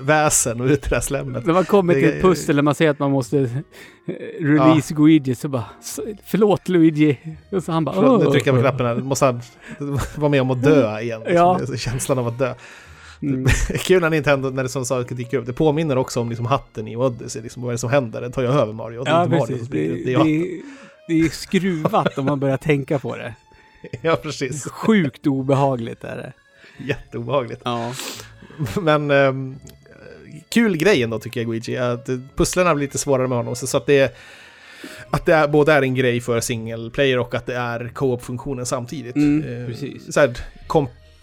väsen 0.00 0.60
och 0.60 0.66
ut 0.66 0.82
det 0.82 0.88
där 0.90 1.00
slemmet. 1.00 1.46
När 1.46 1.54
man 1.54 1.64
kommer 1.64 1.94
till 1.94 2.04
ett 2.04 2.22
pussel 2.22 2.56
där 2.56 2.62
man 2.62 2.74
ser 2.74 2.90
att 2.90 2.98
man 2.98 3.10
måste 3.10 3.38
eh, 3.38 4.44
release 4.44 4.94
Luigi 4.94 5.34
så 5.34 5.48
bara 5.48 5.64
"S- 5.80 6.00
Förlåt 6.24 6.68
Luigi. 6.68 7.18
Och 7.50 7.62
så 7.62 7.72
han 7.72 7.84
bara 7.84 7.94
Förlåt, 7.94 8.20
nu 8.20 8.26
"Åh." 8.26 8.32
trycker 8.32 8.48
jag 8.52 8.56
på 8.56 8.62
knappen 8.68 8.86
här. 8.86 8.94
Måste 8.96 9.24
han 9.24 9.40
vara 10.16 10.28
med 10.30 10.40
om 10.40 10.50
att 10.50 10.62
dö 10.62 11.00
igen. 11.00 11.20
Liksom. 11.20 11.36
Ja. 11.36 11.60
Är 11.72 11.76
Känslan 11.76 12.18
av 12.18 12.28
att 12.28 12.38
dö. 12.38 12.54
Mm. 13.22 13.46
Kul 13.78 14.00
när 14.00 14.10
Nintendo, 14.10 14.50
när 14.50 14.62
det 14.62 14.68
som 14.68 14.84
saker 14.84 15.14
dyker 15.14 15.38
upp. 15.38 15.46
Det 15.46 15.52
påminner 15.52 15.98
också 15.98 16.20
om 16.20 16.28
liksom 16.28 16.46
hatten 16.46 16.88
i 16.88 16.96
Odyssey. 16.96 17.42
Liksom, 17.42 17.62
vad 17.62 17.70
är 17.70 17.72
det 17.74 17.78
som 17.78 17.90
händer? 17.90 18.20
Den 18.20 18.32
tar 18.32 18.42
ju 18.42 18.48
över 18.48 18.72
Mario. 18.72 18.98
Och 18.98 19.04
det 19.04 19.10
är 19.10 19.14
Ja, 19.14 19.24
inte 19.24 19.36
Mario 19.36 19.56
som 19.56 19.66
springer 19.66 19.88
Det, 19.88 19.96
det, 19.96 20.04
Det 20.04 20.12
är 20.12 20.18
är, 20.18 20.60
det 21.08 21.20
är 21.20 21.28
skruvat 21.28 22.18
om 22.18 22.24
man 22.24 22.40
börjar 22.40 22.56
tänka 22.56 22.98
på 22.98 23.16
det. 23.16 23.34
Ja, 24.02 24.16
precis. 24.16 24.64
Sjukt 24.64 25.26
obehagligt 25.26 26.04
är 26.04 26.16
det. 26.16 26.32
Jätteobehagligt. 26.84 27.60
Ja. 27.64 27.92
Men 28.80 29.10
ehm, 29.10 29.56
kul 30.48 30.76
grej 30.76 31.02
ändå 31.02 31.18
tycker 31.18 31.40
jag, 31.40 31.48
Luigi. 31.48 31.76
Att 31.76 32.08
pusslerna 32.36 32.74
blir 32.74 32.86
lite 32.86 32.98
svårare 32.98 33.28
med 33.28 33.38
honom. 33.38 33.56
Så, 33.56 33.76
att 33.76 33.86
det, 33.86 34.16
att 35.10 35.26
det 35.26 35.34
är, 35.34 35.48
både 35.48 35.72
är 35.72 35.82
en 35.82 35.94
grej 35.94 36.20
för 36.20 36.40
single 36.40 36.90
player 36.90 37.18
och 37.18 37.34
att 37.34 37.46
det 37.46 37.56
är 37.56 37.90
co-op-funktionen 37.94 38.66
samtidigt. 38.66 39.16
Mm, 39.16 39.62
Eh, 39.62 39.66
precis. 39.68 40.14
Så 40.14 40.20
här, 40.20 40.36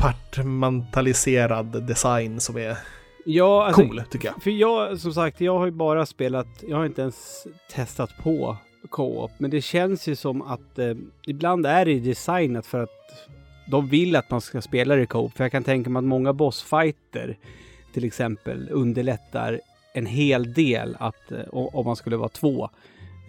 kompartmentaliserad 0.03 1.83
design 1.83 2.39
som 2.39 2.57
är 2.57 2.77
Ja, 3.25 3.65
alltså, 3.65 3.81
cool, 3.81 4.01
tycker 4.09 4.27
jag. 4.27 4.43
För 4.43 4.51
jag, 4.51 4.99
som 4.99 5.13
sagt, 5.13 5.41
jag 5.41 5.57
har 5.57 5.65
ju 5.65 5.71
bara 5.71 6.05
spelat, 6.05 6.47
jag 6.67 6.77
har 6.77 6.85
inte 6.85 7.01
ens 7.01 7.47
testat 7.71 8.09
på 8.23 8.57
co-op, 8.89 9.31
men 9.37 9.51
det 9.51 9.61
känns 9.61 10.07
ju 10.07 10.15
som 10.15 10.41
att 10.41 10.79
eh, 10.79 10.93
ibland 11.27 11.65
är 11.65 11.85
det 11.85 11.99
designat 11.99 12.65
för 12.65 12.83
att 12.83 12.89
de 13.71 13.87
vill 13.87 14.15
att 14.15 14.31
man 14.31 14.41
ska 14.41 14.61
spela 14.61 14.95
det 14.95 15.01
i 15.01 15.05
co-op. 15.05 15.33
För 15.37 15.43
jag 15.43 15.51
kan 15.51 15.63
tänka 15.63 15.89
mig 15.89 15.99
att 15.99 16.03
många 16.03 16.33
bossfighter 16.33 17.37
till 17.93 18.05
exempel 18.05 18.69
underlättar 18.71 19.59
en 19.93 20.05
hel 20.05 20.53
del 20.53 20.97
att 20.99 21.31
eh, 21.31 21.39
om 21.51 21.85
man 21.85 21.95
skulle 21.95 22.17
vara 22.17 22.29
två 22.29 22.69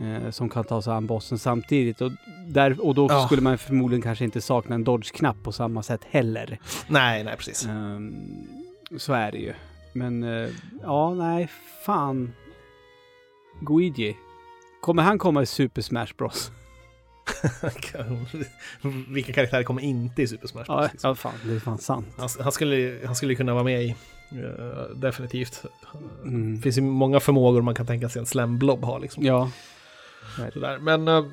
eh, 0.00 0.30
som 0.30 0.48
kan 0.48 0.64
ta 0.64 0.82
sig 0.82 0.92
an 0.92 1.06
bossen 1.06 1.38
samtidigt. 1.38 2.00
Och, 2.00 2.12
där, 2.46 2.80
och 2.86 2.94
då 2.94 3.06
Ja. 3.10 3.26
skulle 3.26 3.42
man 3.42 3.58
förmodligen 3.58 4.02
kanske 4.02 4.24
inte 4.24 4.40
sakna 4.40 4.74
en 4.74 4.84
dodge-knapp 4.84 5.36
på 5.42 5.52
samma 5.52 5.82
sätt 5.82 6.00
heller. 6.10 6.58
Nej, 6.88 7.24
nej, 7.24 7.36
precis. 7.36 7.66
Ehm, 7.66 8.14
så 8.98 9.12
är 9.12 9.32
det 9.32 9.38
ju. 9.38 9.52
Men 9.92 10.22
eh, 10.22 10.48
ja, 10.82 11.14
nej, 11.14 11.48
fan. 11.84 12.32
Luigi. 13.68 14.16
Kommer 14.80 15.02
han 15.02 15.18
komma 15.18 15.42
i 15.42 15.46
Super 15.46 15.82
Smash 15.82 16.08
Bros? 16.18 16.50
Vilka 19.08 19.32
karaktärer 19.32 19.62
kommer 19.62 19.82
inte 19.82 20.22
i 20.22 20.26
Super 20.26 20.48
Smash 20.48 20.64
Bros? 20.64 20.68
Ja, 20.68 20.88
liksom? 20.92 21.08
ja, 21.08 21.14
fan, 21.14 21.32
det 21.44 21.54
är 21.54 21.60
fan 21.60 21.78
sant. 21.78 22.06
han, 22.16 22.28
han, 22.40 22.52
skulle, 22.52 22.98
han 23.06 23.14
skulle 23.16 23.34
kunna 23.34 23.54
vara 23.54 23.64
med 23.64 23.82
i, 23.84 23.88
eh, 24.32 24.96
definitivt. 24.96 25.62
Mm. 26.24 26.56
Det 26.56 26.62
finns 26.62 26.78
ju 26.78 26.82
många 26.82 27.20
förmågor 27.20 27.62
man 27.62 27.74
kan 27.74 27.86
tänka 27.86 28.08
sig 28.08 28.20
en 28.20 28.26
slemblob 28.26 28.84
har. 28.84 29.00
Liksom. 29.00 29.24
Ja. 29.24 29.50
Sådär. 30.52 30.78
Men 30.78 31.08
eh, 31.08 31.24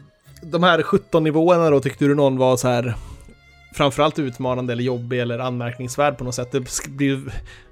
de 0.44 0.64
här 0.64 0.82
17 0.82 1.24
nivåerna 1.24 1.70
då, 1.70 1.80
tyckte 1.80 2.06
du 2.06 2.16
någon 2.16 2.38
var 2.38 2.58
så 2.58 2.68
här 2.68 2.96
framförallt 3.74 4.20
utmanande 4.20 4.74
eller 4.74 4.84
jobbig 4.84 5.20
eller 5.20 5.40
anmärkningsvärd 5.40 6.18
på 6.18 6.24
något 6.24 6.36
sätt? 6.36 6.52
Det 6.52 6.90
blir 6.90 7.20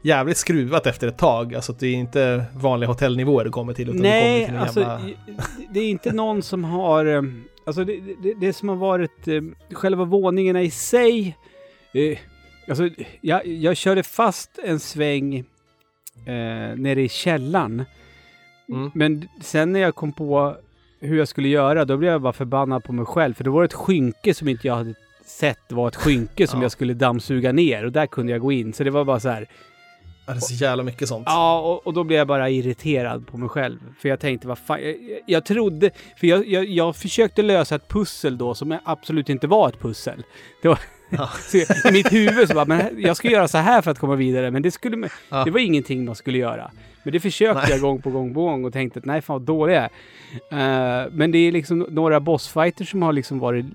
jävligt 0.02 0.38
skruvat 0.38 0.88
efter 0.88 1.08
ett 1.08 1.18
tag. 1.18 1.56
Alltså 1.56 1.74
det 1.74 1.88
är 1.88 1.94
inte 1.94 2.46
vanliga 2.56 2.88
hotellnivåer 2.88 3.46
du 3.46 3.52
kommer 3.52 3.74
till. 3.74 3.90
Utan 3.90 4.02
Nej, 4.02 4.40
du 4.40 4.46
kommer 4.46 4.58
till 4.58 4.62
alltså 4.62 4.80
jävla... 4.80 5.10
det 5.74 5.80
är 5.80 5.90
inte 5.90 6.12
någon 6.12 6.42
som 6.42 6.64
har... 6.64 7.06
eh, 7.06 7.22
Alltså 7.66 7.84
det, 7.84 8.00
det, 8.24 8.34
det 8.34 8.54
som 8.54 8.70
har 8.70 8.76
varit 8.76 9.28
eh, 9.28 9.42
själva 9.72 10.04
våningarna 10.04 10.62
i 10.62 10.72
sig. 10.72 11.38
Eh, 11.94 12.18
alltså 12.70 12.90
jag, 13.22 13.48
jag 13.48 13.78
körde 13.78 14.04
fast 14.04 14.60
en 14.64 14.80
sväng 14.80 15.36
eh, 16.26 16.76
nere 16.76 17.02
i 17.02 17.10
källaren. 17.10 17.84
Mm. 18.70 18.92
Men 18.94 19.28
sen 19.42 19.72
när 19.74 19.80
jag 19.80 19.96
kom 19.96 20.12
på 20.12 20.56
hur 21.00 21.18
jag 21.18 21.28
skulle 21.28 21.48
göra, 21.48 21.86
då 21.86 21.98
blev 21.98 22.12
jag 22.12 22.22
bara 22.22 22.34
förbannad 22.34 22.84
på 22.84 22.94
mig 22.94 23.06
själv. 23.06 23.34
För 23.34 23.44
det 23.44 23.50
var 23.50 23.64
ett 23.64 23.74
skynke 23.74 24.34
som 24.34 24.48
inte 24.48 24.68
jag 24.68 24.76
hade 24.76 24.94
sett 25.26 25.72
var 25.72 25.88
ett 25.88 25.96
skynke 25.96 26.48
som 26.48 26.60
Ja. 26.60 26.64
jag 26.66 26.72
skulle 26.72 26.94
dammsuga 26.94 27.52
ner. 27.52 27.86
Och 27.86 27.92
där 27.92 28.06
kunde 28.06 28.32
jag 28.32 28.42
gå 28.42 28.52
in. 28.52 28.74
Så 28.74 28.84
det 28.84 28.90
var 28.92 29.06
bara 29.06 29.20
så 29.20 29.30
här. 29.30 29.48
Det 30.26 30.32
är 30.36 30.40
så 30.40 30.54
jävla 30.54 30.84
mycket 30.84 31.08
sånt. 31.08 31.24
Ja, 31.28 31.60
och, 31.60 31.88
och 31.88 31.94
då 31.94 32.04
blev 32.04 32.18
jag 32.18 32.28
bara 32.28 32.50
irriterad 32.50 33.28
på 33.28 33.38
mig 33.38 33.50
själv. 33.50 33.80
För 34.02 34.10
jag 34.10 34.20
tänkte, 34.20 34.48
vad 34.48 34.58
fan, 34.60 34.80
jag- 34.84 34.96
jag 35.26 35.46
trodde, 35.46 35.90
för 36.20 36.28
jag, 36.28 36.48
jag, 36.48 36.66
jag 36.66 36.96
försökte 36.96 37.42
lösa 37.42 37.76
ett 37.76 37.88
pussel 37.88 38.38
då 38.38 38.54
som 38.54 38.78
absolut 38.84 39.30
inte 39.30 39.48
var 39.48 39.70
ett 39.70 39.80
pussel. 39.80 40.24
Det 40.62 40.68
var, 40.68 40.80
Ja. 41.10 41.30
I 41.90 41.92
mitt 41.92 42.14
huvud 42.14 42.48
så 42.48 42.54
bara, 42.54 42.66
men 42.66 43.02
jag 43.02 43.18
ska 43.18 43.30
göra 43.32 43.48
så 43.48 43.58
här 43.58 43.82
för 43.82 43.92
att 43.92 44.00
komma 44.00 44.16
vidare, 44.16 44.52
men 44.52 44.62
det, 44.62 44.72
skulle, 44.72 45.10
Ja. 45.30 45.44
det 45.44 45.52
var 45.52 45.60
ingenting 45.60 46.06
man 46.06 46.16
skulle 46.16 46.38
göra. 46.38 46.72
Men 47.04 47.14
det 47.14 47.20
försökte 47.20 47.62
Nej. 47.62 47.72
jag 47.72 47.80
gång 47.82 48.02
på 48.02 48.10
gång 48.10 48.34
på 48.34 48.42
gång 48.42 48.66
och 48.66 48.74
tänkte 48.74 49.00
att 49.00 49.06
nej, 49.06 49.22
fan 49.22 49.34
vad 49.34 49.42
dålig 49.42 49.76
jag 49.76 49.90
är. 50.52 51.04
Eh, 51.04 51.10
men 51.12 51.32
det 51.32 51.38
är 51.38 51.52
liksom 51.52 51.80
några 51.80 52.20
bossfighters 52.20 52.92
som 52.92 53.02
har 53.02 53.14
liksom 53.14 53.40
varit 53.40 53.66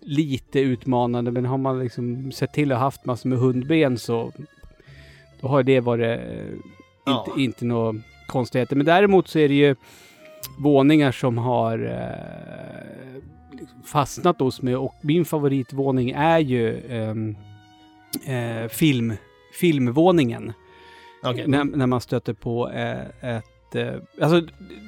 lite 0.00 0.60
utmanande, 0.60 1.30
men 1.30 1.44
har 1.46 1.58
man 1.58 1.78
liksom 1.80 2.32
sett 2.32 2.52
till 2.52 2.72
att 2.72 2.78
ha 2.78 2.84
haft 2.84 3.04
massor 3.04 3.28
med 3.28 3.38
hundben 3.38 3.98
så 3.98 4.32
då 5.40 5.48
har 5.48 5.62
det 5.62 5.80
varit 5.80 6.20
eh, 6.20 6.26
Ja. 7.06 7.26
inte, 7.28 7.40
inte 7.42 7.64
några 7.64 8.00
konstigheter. 8.26 8.76
Men 8.76 8.86
däremot 8.86 9.28
så 9.28 9.38
är 9.38 9.48
det 9.48 9.54
ju 9.54 9.76
våningar 10.62 11.12
som 11.12 11.38
har 11.38 11.78
eh, 11.78 13.60
liksom 13.60 13.82
fastnat 13.82 14.40
hos 14.40 14.62
mig 14.62 14.76
och 14.76 14.94
min 15.00 15.24
favoritvåning 15.24 16.10
är 16.10 16.38
ju 16.38 16.80
ehm, 16.88 17.36
eh, 18.26 18.68
film, 18.68 19.14
filmvåningen. 19.60 20.52
Okej. 21.22 21.46
När, 21.46 21.64
när 21.64 21.86
man 21.86 22.00
stöter 22.00 22.32
på 22.32 22.70
eh, 22.70 23.36
ett... 23.36 23.74
Eh, 23.74 23.94
alltså, 24.20 24.40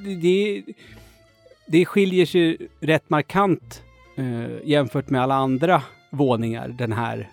det, 0.05 0.15
det, 0.15 0.63
det 1.67 1.85
skiljer 1.85 2.25
sig 2.25 2.57
rätt 2.79 3.09
markant 3.09 3.83
eh, 4.17 4.69
jämfört 4.69 5.09
med 5.09 5.21
alla 5.21 5.35
andra 5.35 5.83
våningar, 6.09 6.67
den 6.67 6.91
här. 6.91 7.29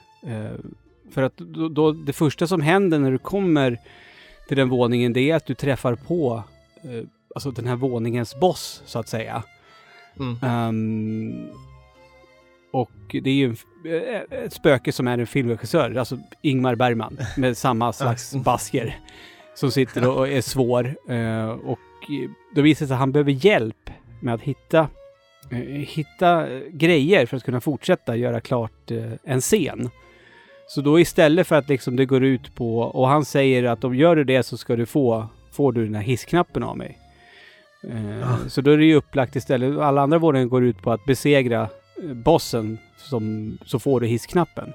För 1.10 1.22
att 1.22 1.36
då, 1.36 1.68
då, 1.68 1.92
det 1.92 2.12
första 2.12 2.46
som 2.46 2.60
händer 2.60 2.98
när 2.98 3.10
du 3.10 3.18
kommer 3.18 3.78
till 4.48 4.56
den 4.56 4.68
våningen, 4.68 5.12
det 5.12 5.30
är 5.30 5.36
att 5.36 5.46
du 5.46 5.54
träffar 5.54 5.94
på 5.94 6.42
alltså 7.34 7.50
den 7.50 7.66
här 7.66 7.76
våningens 7.76 8.40
boss, 8.40 8.82
så 8.86 8.98
att 8.98 9.08
säga. 9.08 9.42
Mm. 10.20 10.36
Ehm, 10.42 11.48
och 12.72 12.90
det 13.10 13.30
är 13.30 13.34
ju 13.34 13.56
eh, 13.86 14.38
ett 14.44 14.52
spöke 14.52 14.92
som 14.92 15.08
är 15.08 15.18
en 15.18 15.26
filmregissör, 15.26 15.94
alltså 15.94 16.18
Ingmar 16.42 16.74
Bergman, 16.74 17.18
med 17.36 17.56
samma 17.56 17.92
slags 17.92 18.34
basker. 18.34 18.98
Som 19.54 19.70
sitter 19.70 20.08
och 20.08 20.28
är 20.28 20.40
svår. 20.40 20.96
eh, 21.08 21.48
och 21.48 21.78
då 22.54 22.62
visar 22.62 22.84
det 22.84 22.88
sig 22.88 22.94
att 22.94 23.00
han 23.00 23.12
behöver 23.12 23.32
hjälp 23.32 23.90
med 24.20 24.34
att 24.34 24.42
hitta, 24.42 24.88
eh, 25.50 25.58
hitta 25.58 26.46
grejer 26.70 27.26
för 27.26 27.36
att 27.36 27.44
kunna 27.44 27.60
fortsätta 27.60 28.16
göra 28.16 28.40
klart 28.40 28.90
en 29.24 29.40
scen. 29.40 29.90
Så 30.68 30.80
då 30.80 31.00
istället 31.00 31.46
för 31.46 31.56
att 31.56 31.68
liksom 31.68 31.96
det 31.96 32.04
går 32.06 32.24
ut 32.24 32.54
på, 32.54 32.78
och 32.78 33.08
han 33.08 33.24
säger 33.24 33.64
att 33.64 33.84
om 33.84 33.94
gör 33.94 34.16
du 34.16 34.24
det 34.24 34.42
så 34.42 34.56
ska 34.56 34.76
du 34.76 34.86
få, 34.86 35.26
får 35.52 35.72
du 35.72 35.84
den 35.84 35.94
här 35.94 36.02
hissknappen 36.02 36.62
av 36.62 36.76
mig. 36.76 36.98
Eh, 37.90 38.18
Ja. 38.20 38.38
Så 38.48 38.60
då 38.60 38.70
är 38.70 38.78
det 38.78 38.84
ju 38.84 38.94
upplagt 38.94 39.36
istället, 39.36 39.78
alla 39.78 40.02
andra 40.02 40.18
våningar 40.18 40.46
går 40.46 40.64
ut 40.64 40.82
på 40.82 40.92
att 40.92 41.04
besegra 41.04 41.62
eh, 42.02 42.14
bossen 42.14 42.78
som, 42.96 43.58
så 43.64 43.78
får 43.78 44.00
du 44.00 44.06
hissknappen. 44.06 44.72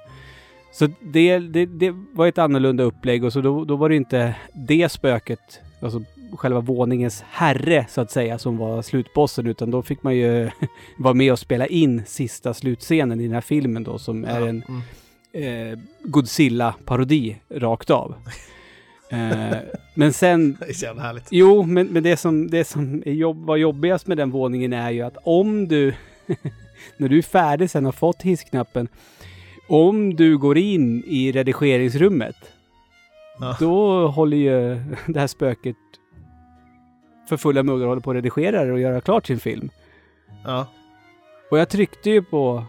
Så 0.74 0.88
det, 1.02 1.40
det, 1.40 1.66
det 1.66 1.94
var 2.14 2.28
ett 2.28 2.38
annorlunda 2.38 2.84
upplägg 2.84 3.24
och 3.24 3.34
så 3.34 3.42
då, 3.42 3.66
då 3.66 3.76
var 3.76 3.90
det 3.90 3.96
inte 3.96 4.36
det 4.54 4.90
spöket, 4.92 5.40
alltså 5.82 6.04
själva 6.34 6.60
våningens 6.60 7.24
herre 7.30 7.86
så 7.90 8.02
att 8.02 8.12
säga, 8.12 8.38
som 8.38 8.58
var 8.58 8.82
slutbossen 8.82 9.48
utan 9.48 9.72
då 9.72 9.82
fick 9.82 10.04
man 10.04 10.16
ju 10.16 10.50
vara 10.98 11.14
med 11.14 11.32
och 11.32 11.40
spela 11.40 11.68
in 11.68 12.04
sista 12.06 12.54
slutscenen 12.54 13.20
i 13.20 13.24
den 13.24 13.34
här 13.34 13.42
filmen 13.42 13.84
då 13.84 13.98
som 13.98 14.26
är 14.26 14.42
en 14.48 14.64
Mm. 15.34 15.74
eh, 15.74 15.80
Godzilla-parodi 16.04 17.36
rakt 17.50 17.90
av. 17.90 18.16
Eh, 19.10 19.58
men 19.94 20.14
sen 20.14 20.58
Det 20.60 20.70
är 20.70 20.74
så 20.74 20.86
jävla 20.86 21.02
härligt. 21.02 21.28
Jo, 21.32 21.64
men, 21.64 21.88
men 21.88 22.04
det 22.04 22.18
som, 22.18 22.48
det 22.50 22.66
som 22.66 23.04
är 23.06 23.12
jobb, 23.14 23.46
var 23.46 23.56
jobbigast 23.58 24.08
med 24.08 24.18
den 24.18 24.32
våningen 24.32 24.74
är 24.74 24.92
ju 24.92 25.02
att 25.02 25.18
om 25.24 25.68
du, 25.68 25.94
när 26.98 27.10
du 27.10 27.18
är 27.18 27.22
färdig 27.22 27.70
sen 27.70 27.86
och 27.86 27.96
fått 27.96 28.22
hissknappen, 28.22 28.88
om 29.70 30.16
du 30.16 30.38
går 30.38 30.58
in 30.58 31.04
i 31.08 31.32
redigeringsrummet, 31.32 32.36
Ja. 33.40 33.58
då 33.60 34.08
håller 34.08 34.38
ju 34.38 34.80
det 35.08 35.20
här 35.20 35.28
spöket 35.28 35.76
för 37.30 37.38
fulla 37.38 37.64
muggar 37.64 37.88
håller 37.88 38.02
på 38.02 38.12
att 38.12 38.16
redigera 38.16 38.74
och 38.74 38.80
göra 38.80 39.02
klart 39.02 39.26
sin 39.28 39.40
film. 39.40 39.70
Ja. 40.46 40.68
Och 41.52 41.60
jag 41.60 41.70
tryckte 41.70 42.10
ju 42.10 42.24
på 42.24 42.64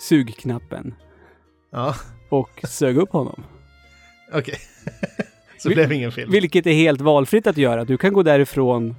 sugknappen 0.00 0.94
Ja. 1.70 1.94
och 2.28 2.60
sög 2.64 2.96
upp 2.96 3.10
honom. 3.12 3.42
Okej. 4.34 4.54
Så 5.58 5.68
Vil- 5.68 5.70
det 5.70 5.74
blev 5.74 5.92
ingen 5.92 6.12
film. 6.12 6.30
Vilket 6.32 6.66
är 6.66 6.72
helt 6.72 7.00
valfritt 7.00 7.46
att 7.46 7.56
göra. 7.56 7.84
Du 7.84 7.96
kan 7.96 8.12
gå 8.12 8.22
därifrån 8.22 8.96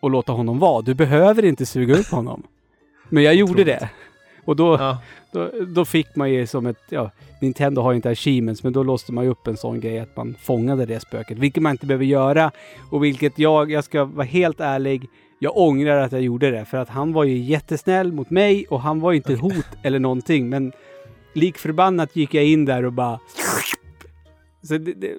och 0.00 0.10
låta 0.10 0.32
honom 0.32 0.58
vara. 0.58 0.82
Du 0.82 0.94
behöver 0.94 1.44
inte 1.44 1.66
suga 1.66 1.94
upp 1.94 2.06
honom. 2.06 2.42
Men 3.08 3.22
jag 3.22 3.34
gjorde 3.34 3.50
Otroligt. 3.52 3.66
det. 3.66 3.88
Och 4.44 4.56
då, 4.56 4.76
Ja. 4.80 4.98
då, 5.32 5.50
då 5.68 5.84
fick 5.84 6.16
man 6.16 6.30
ju 6.32 6.46
som 6.46 6.66
ett, 6.66 6.76
ja, 6.88 7.10
Nintendo 7.40 7.82
har 7.82 7.92
ju 7.92 7.96
inte 7.96 8.10
achievements, 8.10 8.62
men 8.62 8.72
då 8.72 8.82
låste 8.82 9.12
man 9.12 9.24
ju 9.24 9.30
upp 9.30 9.46
en 9.46 9.56
sån 9.56 9.80
grej 9.80 9.98
att 9.98 10.16
man 10.16 10.36
fångade 10.42 10.86
det 10.86 11.00
spöket. 11.00 11.38
Vilket 11.38 11.62
man 11.62 11.72
inte 11.72 11.86
behöver 11.86 12.04
göra. 12.04 12.50
Och 12.90 13.04
vilket 13.04 13.38
jag, 13.38 13.70
jag 13.70 13.84
ska 13.84 14.04
vara 14.04 14.26
helt 14.26 14.60
ärlig, 14.60 15.06
jag 15.38 15.56
ångrar 15.56 15.96
att 15.96 16.12
jag 16.12 16.22
gjorde 16.22 16.50
det. 16.50 16.64
För 16.64 16.76
att 16.78 16.88
han 16.88 17.12
var 17.12 17.24
ju 17.24 17.36
jättesnäll 17.38 18.12
mot 18.12 18.30
mig 18.30 18.66
och 18.68 18.80
han 18.80 19.00
var 19.00 19.12
ju 19.12 19.16
inte 19.16 19.32
ett 19.32 19.40
hot 19.40 19.66
eller 19.82 19.98
någonting. 19.98 20.48
Men 20.48 20.72
lik 21.34 21.58
förbannat 21.58 22.16
gick 22.16 22.34
jag 22.34 22.44
in 22.44 22.64
där 22.64 22.84
och 22.84 22.92
bara... 22.92 23.20
Så 24.66 24.78
det, 24.78 24.92
det, 24.92 25.14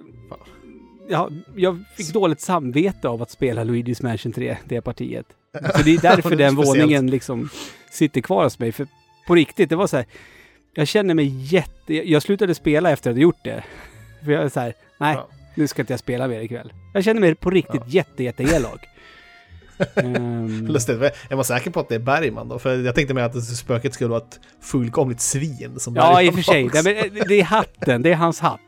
ja, 1.09 1.29
jag 1.55 1.83
fick 1.97 2.13
dåligt 2.13 2.41
samvete 2.41 3.09
av 3.09 3.21
att 3.21 3.31
spela 3.31 3.63
Luigi's 3.63 4.03
Mansion 4.03 4.31
3, 4.31 4.57
det 4.65 4.81
partiet. 4.81 5.25
Så 5.75 5.81
det 5.83 5.91
är 5.95 6.01
därför 6.01 6.35
den 6.35 6.55
våningen 6.55 7.07
liksom 7.07 7.49
sitter 7.91 8.21
kvar 8.21 8.43
hos 8.43 8.59
mig. 8.59 8.71
För 8.71 8.87
på 9.27 9.35
riktigt, 9.35 9.69
det 9.69 9.75
var 9.75 9.87
så 9.87 9.97
här. 9.97 10.05
Jag 10.73 10.87
känner 10.87 11.13
mig 11.13 11.53
jätte... 11.53 11.93
Jag 12.09 12.21
slutade 12.21 12.55
spela 12.55 12.91
efter 12.91 13.11
att 13.11 13.15
jag 13.17 13.21
gjort 13.23 13.43
det. 13.43 13.63
För 14.25 14.31
jag 14.31 14.43
är 14.43 14.49
så 14.49 14.59
här, 14.59 14.73
nej, 14.99 15.15
Ja. 15.15 15.27
nu 15.55 15.67
ska 15.67 15.81
inte 15.81 15.93
jag 15.93 15.99
spela 15.99 16.27
mer 16.27 16.41
ikväll. 16.41 16.73
Jag 16.93 17.03
känner 17.03 17.21
mig 17.21 17.35
på 17.35 17.49
riktigt 17.49 17.81
jätte, 17.87 18.23
jätte 18.23 18.43
elak. 18.43 18.85
Ehm, 19.95 20.67
Lustigt. 20.69 21.01
Är 21.29 21.35
man 21.35 21.45
säker 21.45 21.71
på 21.71 21.79
att 21.79 21.89
det 21.89 21.95
är 21.95 21.99
Bergman 21.99 22.49
då? 22.49 22.59
För 22.59 22.77
jag 22.77 22.95
tänkte 22.95 23.13
mig 23.13 23.23
att 23.23 23.43
spöket 23.43 23.93
skulle 23.93 24.09
vara 24.09 24.21
ett 24.21 24.39
fullkomligt 24.61 25.21
svin 25.21 25.73
som 25.77 25.95
ja, 25.95 26.01
Bergman 26.01 26.23
i 26.25 26.29
och 26.29 26.33
för 26.35 26.41
sig. 26.41 26.69
Nej, 26.73 27.11
men 27.13 27.27
det 27.27 27.39
är 27.39 27.43
hatten. 27.43 28.01
Det 28.01 28.11
är 28.11 28.15
hans 28.15 28.39
hatt. 28.39 28.59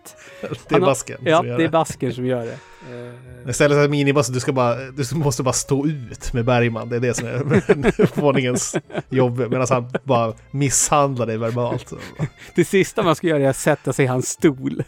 Det 0.41 0.47
är 0.47 0.55
Han 0.69 0.81
har- 0.81 0.89
basken 0.89 1.17
Ja, 1.23 1.41
det 1.41 1.63
är 1.63 1.69
basken 1.69 2.13
som 2.13 2.25
gör 2.25 2.45
det. 2.45 2.57
Ehm, 2.93 3.49
Istället 3.49 3.77
för 3.77 3.87
miniboss, 3.89 4.27
du 4.27 4.39
ska 4.39 4.51
bara, 4.53 4.75
du 4.91 5.15
måste 5.15 5.43
bara 5.43 5.53
stå 5.53 5.85
ut 5.87 6.33
med 6.33 6.45
Bergman. 6.45 6.89
Det 6.89 6.95
är 6.95 6.99
det 6.99 7.13
som 7.13 7.27
är 7.27 8.19
våningens 8.21 8.75
jobb. 9.09 9.39
Medan 9.39 9.67
han 9.69 9.91
bara 10.03 10.33
misshandlar 10.51 11.25
dig 11.25 11.37
verbalt. 11.37 11.93
Det 12.55 12.65
sista 12.65 13.03
man 13.03 13.15
ska 13.15 13.27
göra 13.27 13.43
är 13.43 13.49
att 13.49 13.55
sätta 13.57 13.93
sig 13.93 14.05
i 14.05 14.07
hans 14.07 14.27
stol. 14.29 14.83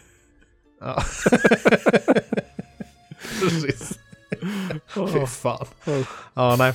Ja. 0.81 1.03
Precis. 3.39 3.99
Fy 5.13 5.25
fan. 5.27 5.65
Ja, 6.33 6.55
nej. 6.59 6.73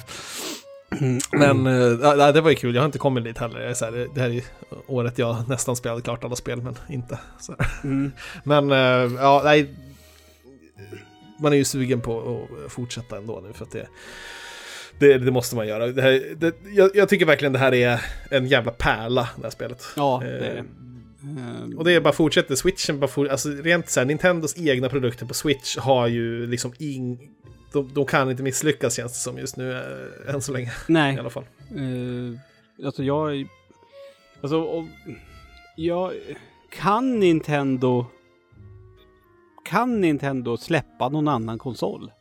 Men 1.33 1.67
ja, 2.03 2.33
det 2.33 2.41
var 2.41 2.51
ju 2.51 2.57
kul, 2.57 2.75
jag 2.75 2.83
har 2.83 2.87
inte 2.87 2.99
kommit 2.99 3.25
dit 3.25 3.39
heller. 3.39 3.61
Jag 3.61 3.77
här, 3.87 4.09
det 4.15 4.21
här 4.21 4.31
är 4.31 4.43
året 4.87 5.19
jag 5.19 5.49
nästan 5.49 5.77
spelade 5.77 6.03
klart 6.03 6.25
alla 6.25 6.37
spel, 6.37 6.63
men 6.63 6.79
inte. 6.89 7.19
Mm. 7.85 8.13
Men 8.45 8.73
eh, 8.73 9.13
ja, 9.21 9.41
nej. 9.45 9.75
Man 11.41 11.53
är 11.53 11.57
ju 11.57 11.65
sugen 11.65 12.01
på 12.01 12.47
att 12.67 12.73
fortsätta 12.73 13.17
ändå 13.17 13.43
nu 13.47 13.53
för 13.53 13.65
att 13.65 13.71
det, 13.71 13.87
det, 14.99 15.19
det 15.19 15.31
måste 15.31 15.57
man 15.57 15.69
göra. 15.69 15.87
Det 15.87 16.03
här, 16.03 16.35
det, 16.37 16.55
jag, 16.73 16.91
jag 16.95 17.09
tycker 17.09 17.27
verkligen 17.27 17.53
det 17.53 17.59
här 17.59 17.75
är 17.75 18.01
en 18.31 18.47
jävla 18.47 18.73
pärla, 18.73 19.29
det 19.37 19.43
här 19.43 19.51
spelet. 19.51 19.85
Ja, 19.97 20.23
det 20.25 20.47
är 20.47 20.65
Eh, 21.27 21.69
det. 21.69 21.77
Och 21.77 21.85
det 21.85 21.93
är 21.93 22.01
bara 22.01 22.13
fortsätter, 22.13 22.55
switchen 22.55 23.01
bara 23.01 23.09
for, 23.09 23.29
alltså 23.29 23.49
rent 23.49 23.91
så 23.91 24.01
här, 24.01 24.05
Nintendos 24.05 24.59
egna 24.59 24.89
produkter 24.89 25.27
på 25.27 25.35
Switch 25.35 25.77
har 25.77 26.07
ju 26.07 26.47
liksom 26.47 26.73
ing... 26.79 27.31
De, 27.73 27.95
de 27.95 28.07
kan 28.07 28.31
inte 28.31 28.43
misslyckas 28.43 28.97
känns 28.97 29.13
det 29.13 29.19
som 29.19 29.39
just 29.39 29.57
nu, 29.57 29.73
eh, 29.73 30.35
än 30.35 30.43
så 30.43 30.53
länge 30.53 30.67
i 30.67 30.93
Nej, 30.93 31.19
alla 31.19 31.31
fall. 31.31 31.45
Uh, 31.77 32.39
alltså 32.85 33.05
jag... 33.05 33.49
Alltså, 34.41 34.65
om, 34.65 34.91
jag... 35.77 36.13
Kan 36.71 37.21
Nintendo... 37.21 38.07
Kan 39.65 40.01
Nintendo 40.01 40.57
släppa 40.57 41.09
någon 41.09 41.29
annan 41.29 41.59
konsol? 41.59 42.13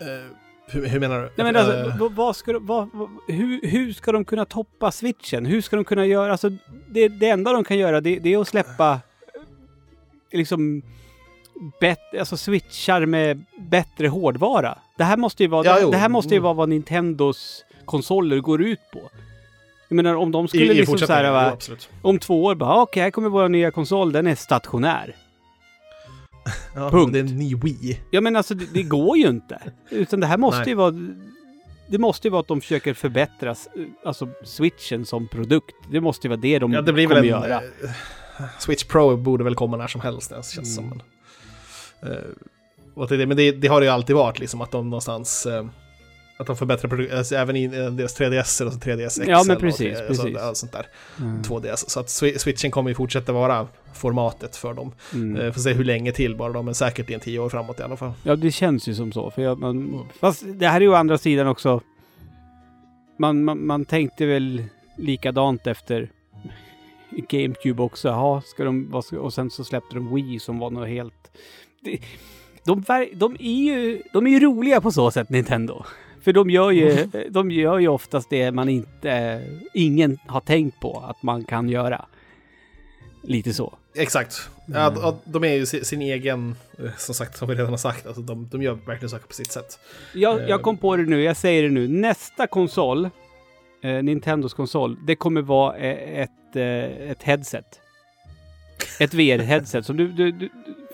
Eh, 0.00 0.32
hur, 0.66 0.86
hur 0.86 1.00
menar 1.00 1.20
du? 1.20 1.30
Nej 1.36 1.52
men 1.52 1.56
alltså, 1.56 2.04
Eh, 2.04 2.10
vad, 2.10 2.36
ska 2.36 2.52
de, 2.52 2.66
vad, 2.66 2.88
vad, 2.92 3.08
hur, 3.28 3.60
hur 3.62 3.92
ska 3.92 4.12
de 4.12 4.24
kunna 4.24 4.44
toppa 4.44 4.90
switchen? 4.90 5.46
Hur 5.46 5.60
ska 5.60 5.76
de 5.76 5.84
kunna 5.84 6.06
göra? 6.06 6.32
Alltså, 6.32 6.50
det, 6.88 7.08
det 7.08 7.28
enda 7.28 7.52
de 7.52 7.64
kan 7.64 7.78
göra 7.78 8.00
det, 8.00 8.18
det 8.18 8.34
är 8.34 8.40
att 8.40 8.48
släppa 8.48 9.00
liksom 10.32 10.82
bet, 11.80 11.98
alltså 12.18 12.36
switchar 12.36 13.06
med 13.06 13.44
bättre 13.58 14.08
hårdvara. 14.08 14.78
Det 14.98 15.04
här 15.04 15.16
måste 15.16 15.42
ju 15.42 15.48
vara, 15.48 15.64
Ja, 15.66 15.80
det, 15.84 15.90
det 15.90 15.96
här 15.96 16.08
måste 16.08 16.28
ju 16.34 16.36
Mm. 16.36 16.44
vara 16.44 16.54
vad 16.54 16.68
Nintendos 16.68 17.64
konsoler 17.84 18.38
går 18.40 18.62
ut 18.62 18.80
på. 18.92 19.00
Jag 19.88 19.96
menar 19.96 20.14
om 20.14 20.32
de 20.32 20.48
skulle 20.48 20.64
i 20.64 20.74
liksom 20.74 20.98
så 20.98 21.12
här, 21.12 21.24
fortsättningen, 21.52 21.78
va, 21.78 21.78
jo, 22.02 22.08
om 22.10 22.18
två 22.18 22.44
år 22.44 22.54
bara, 22.54 22.82
okej, 22.82 23.02
här 23.02 23.10
kommer 23.10 23.28
vår 23.28 23.48
nya 23.48 23.70
konsol, 23.70 24.12
den 24.12 24.26
är 24.26 24.34
stationär. 24.34 25.16
Ja, 26.74 26.90
punkt. 26.90 27.12
Det 27.12 27.18
är 27.18 27.20
en 27.24 27.38
ny 27.38 27.54
Wii. 27.54 28.00
Ja 28.10 28.20
men 28.20 28.36
alltså 28.36 28.54
det, 28.54 28.66
det 28.72 28.82
går 28.82 29.16
ju 29.18 29.28
inte. 29.28 29.58
Utan 29.90 30.20
det 30.20 30.26
här 30.26 30.38
måste 30.38 30.60
Nej. 30.60 30.68
ju 30.68 30.74
vara... 30.74 30.94
Det 31.90 31.98
måste 31.98 32.26
ju 32.28 32.32
vara 32.32 32.40
att 32.40 32.48
de 32.48 32.60
försöker 32.60 32.94
förbättra 32.94 33.54
alltså 34.04 34.28
switchen 34.44 35.06
som 35.06 35.28
produkt. 35.28 35.74
Det 35.90 36.00
måste 36.00 36.26
ju 36.26 36.28
vara 36.28 36.40
det 36.40 36.58
de 36.58 36.72
Ja, 36.72 36.82
det 36.82 36.92
blir 36.92 37.06
kommer 37.06 37.14
väl 37.20 37.24
en... 37.24 37.30
göra. 37.30 37.54
eh, 37.54 38.44
Switch 38.58 38.84
Pro 38.84 39.16
borde 39.16 39.44
väl 39.44 39.54
komma 39.54 39.76
när 39.76 39.86
som 39.86 40.00
helst, 40.00 40.30
det 40.30 40.34
känns 40.54 40.78
Mm. 40.78 40.90
som. 40.90 41.02
Och 42.94 43.08
det, 43.08 43.26
men 43.26 43.36
det, 43.36 43.52
det 43.52 43.68
har 43.68 43.80
det 43.80 43.86
ju 43.86 43.92
alltid 43.92 44.16
varit, 44.16 44.38
liksom 44.38 44.60
att 44.60 44.70
de 44.70 44.90
någonstans... 44.90 45.46
eh, 45.46 45.66
att 46.40 46.46
de 46.46 46.56
förbättrar 46.56 46.88
produkter, 46.88 47.16
alltså, 47.16 47.34
även 47.34 47.56
i 47.56 47.64
eh, 47.64 47.70
deras 47.90 48.20
3DS 48.20 48.66
och 48.66 48.72
3DS 48.72 49.08
XL 49.08 49.30
Ja, 49.30 49.44
men 49.46 49.56
och 49.56 49.62
precis, 49.62 49.98
3, 49.98 50.06
precis. 50.06 50.24
Alltså, 50.24 50.40
allt 50.44 50.56
sånt 50.56 50.72
där. 50.72 50.86
Mm. 51.20 51.42
2DS. 51.42 51.76
Så 51.88 52.00
att 52.00 52.06
Swi- 52.06 52.38
switchen 52.38 52.70
kommer 52.70 52.90
ju 52.90 52.94
fortsätta 52.94 53.32
vara 53.32 53.68
formatet 53.94 54.56
för 54.56 54.74
dem. 54.74 54.92
Mm. 55.14 55.36
Eh, 55.40 55.52
får 55.52 55.60
se 55.60 55.72
hur 55.72 55.84
länge 55.84 56.12
till 56.12 56.36
bara 56.36 56.52
då, 56.52 56.62
men 56.62 56.74
säkert 56.74 57.10
i 57.10 57.14
en 57.14 57.20
tio 57.20 57.38
år 57.38 57.48
framåt 57.48 57.80
i 57.80 57.82
alla 57.82 57.96
fall. 57.96 58.12
Ja, 58.22 58.36
det 58.36 58.50
känns 58.50 58.88
ju 58.88 58.94
som 58.94 59.12
så. 59.12 59.30
För 59.30 59.42
jag, 59.42 59.58
man, 59.58 60.06
fast 60.20 60.42
det 60.46 60.68
här 60.68 60.76
är 60.76 60.80
ju 60.80 60.88
å 60.88 60.94
andra 60.94 61.18
sidan 61.18 61.46
också... 61.46 61.80
Man, 63.18 63.44
man, 63.44 63.66
man 63.66 63.84
tänkte 63.84 64.26
väl 64.26 64.64
likadant 64.96 65.66
efter 65.66 66.10
GameCube 67.28 67.82
också. 67.82 68.08
Ja, 68.08 68.42
ska 68.44 68.64
de, 68.64 69.02
och 69.20 69.34
sen 69.34 69.50
så 69.50 69.64
släppte 69.64 69.94
de 69.94 70.14
Wii 70.14 70.38
som 70.38 70.58
var 70.58 70.70
något 70.70 70.88
helt... 70.88 71.14
De, 72.64 72.84
de, 73.14 73.36
är 73.40 73.64
ju, 73.64 74.02
de 74.12 74.26
är 74.26 74.30
ju 74.30 74.40
roliga 74.40 74.80
på 74.80 74.92
så 74.92 75.10
sätt, 75.10 75.30
Nintendo. 75.30 75.84
För 76.22 76.32
de 76.32 76.50
gör 76.50 76.70
ju, 76.70 77.06
de 77.30 77.50
gör 77.50 77.78
ju 77.78 77.88
oftast 77.88 78.30
det 78.30 78.52
man 78.52 78.68
inte... 78.68 79.42
Ingen 79.74 80.18
har 80.26 80.40
tänkt 80.40 80.80
på 80.80 81.04
att 81.08 81.22
man 81.22 81.44
kan 81.44 81.68
göra. 81.68 82.04
Lite 83.22 83.52
så. 83.54 83.74
Exakt. 83.94 84.50
Mm. 84.68 84.80
ja, 84.80 85.18
de 85.24 85.44
är 85.44 85.54
ju 85.54 85.66
si- 85.66 85.84
sin 85.84 86.02
egen, 86.02 86.56
eh, 86.78 86.90
som 86.96 87.14
sagt, 87.14 87.36
som 87.36 87.48
vi 87.48 87.54
redan 87.54 87.70
har 87.70 87.76
sagt, 87.76 88.06
alltså 88.06 88.22
de, 88.22 88.48
de 88.48 88.62
gör 88.62 88.78
verkligen 88.86 89.10
saker 89.10 89.26
på 89.26 89.34
sitt 89.34 89.52
sätt. 89.52 89.78
Jag, 90.14 90.48
jag 90.48 90.62
kom 90.62 90.76
på 90.76 90.96
det 90.96 91.02
nu, 91.02 91.22
jag 91.22 91.36
säger 91.36 91.62
det 91.62 91.68
nu. 91.70 91.88
Nästa 91.88 92.46
konsol, 92.46 93.04
eh, 93.82 94.02
Nintendos 94.02 94.54
konsol, 94.54 94.96
det 95.06 95.16
kommer 95.16 95.42
vara 95.42 95.76
eh, 95.76 96.20
ett, 96.20 96.56
eh, 96.56 97.10
ett 97.10 97.22
headset. 97.22 97.80
Ett 99.00 99.14
VR-headset. 99.14 99.92
Du, 99.92 100.08
du, 100.08 100.32
du, 100.32 100.48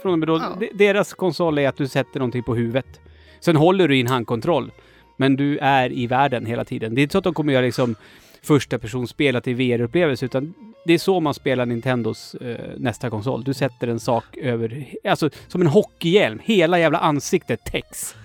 från 0.05 0.13
och 0.13 0.19
med 0.19 0.29
då, 0.29 0.37
Ja. 0.37 0.57
de- 0.61 0.71
deras 0.75 1.13
konsol 1.15 1.59
är 1.59 1.69
att 1.69 1.77
du 1.77 1.89
sätter 1.89 2.19
någonting 2.19 2.43
på 2.43 2.55
huvudet. 2.55 3.01
Sen 3.41 3.57
håller 3.57 3.89
du 3.89 3.97
i 3.97 4.01
en 4.01 4.07
handkontroll. 4.07 4.71
Men 5.17 5.37
du 5.37 5.59
är 5.59 5.93
i 5.93 6.07
världen 6.07 6.47
hela 6.47 6.65
tiden. 6.65 6.95
Det 6.95 7.01
är 7.01 7.03
inte 7.03 7.13
så 7.13 7.19
att 7.19 7.25
de 7.25 7.35
kommer 7.35 7.53
göra 7.53 7.65
liksom 7.65 7.95
första 8.43 8.79
personspel 8.79 9.43
till 9.43 9.55
VR-upplevelse, 9.57 10.25
utan 10.25 10.55
det 10.87 10.93
är 10.95 10.99
så 10.99 11.21
man 11.21 11.35
spelar 11.35 11.67
Nintendos 11.67 12.35
eh, 12.35 12.57
nästa 12.77 13.11
konsol. 13.11 13.45
Du 13.45 13.55
sätter 13.55 13.89
en 13.89 14.01
sak 14.01 14.25
över, 14.37 14.87
alltså 15.09 15.31
som 15.49 15.61
en 15.61 15.67
hockeyhjälm. 15.67 16.41
Hela 16.45 16.79
jävla 16.79 16.99
ansiktet 16.99 17.61
täcks. 17.65 18.15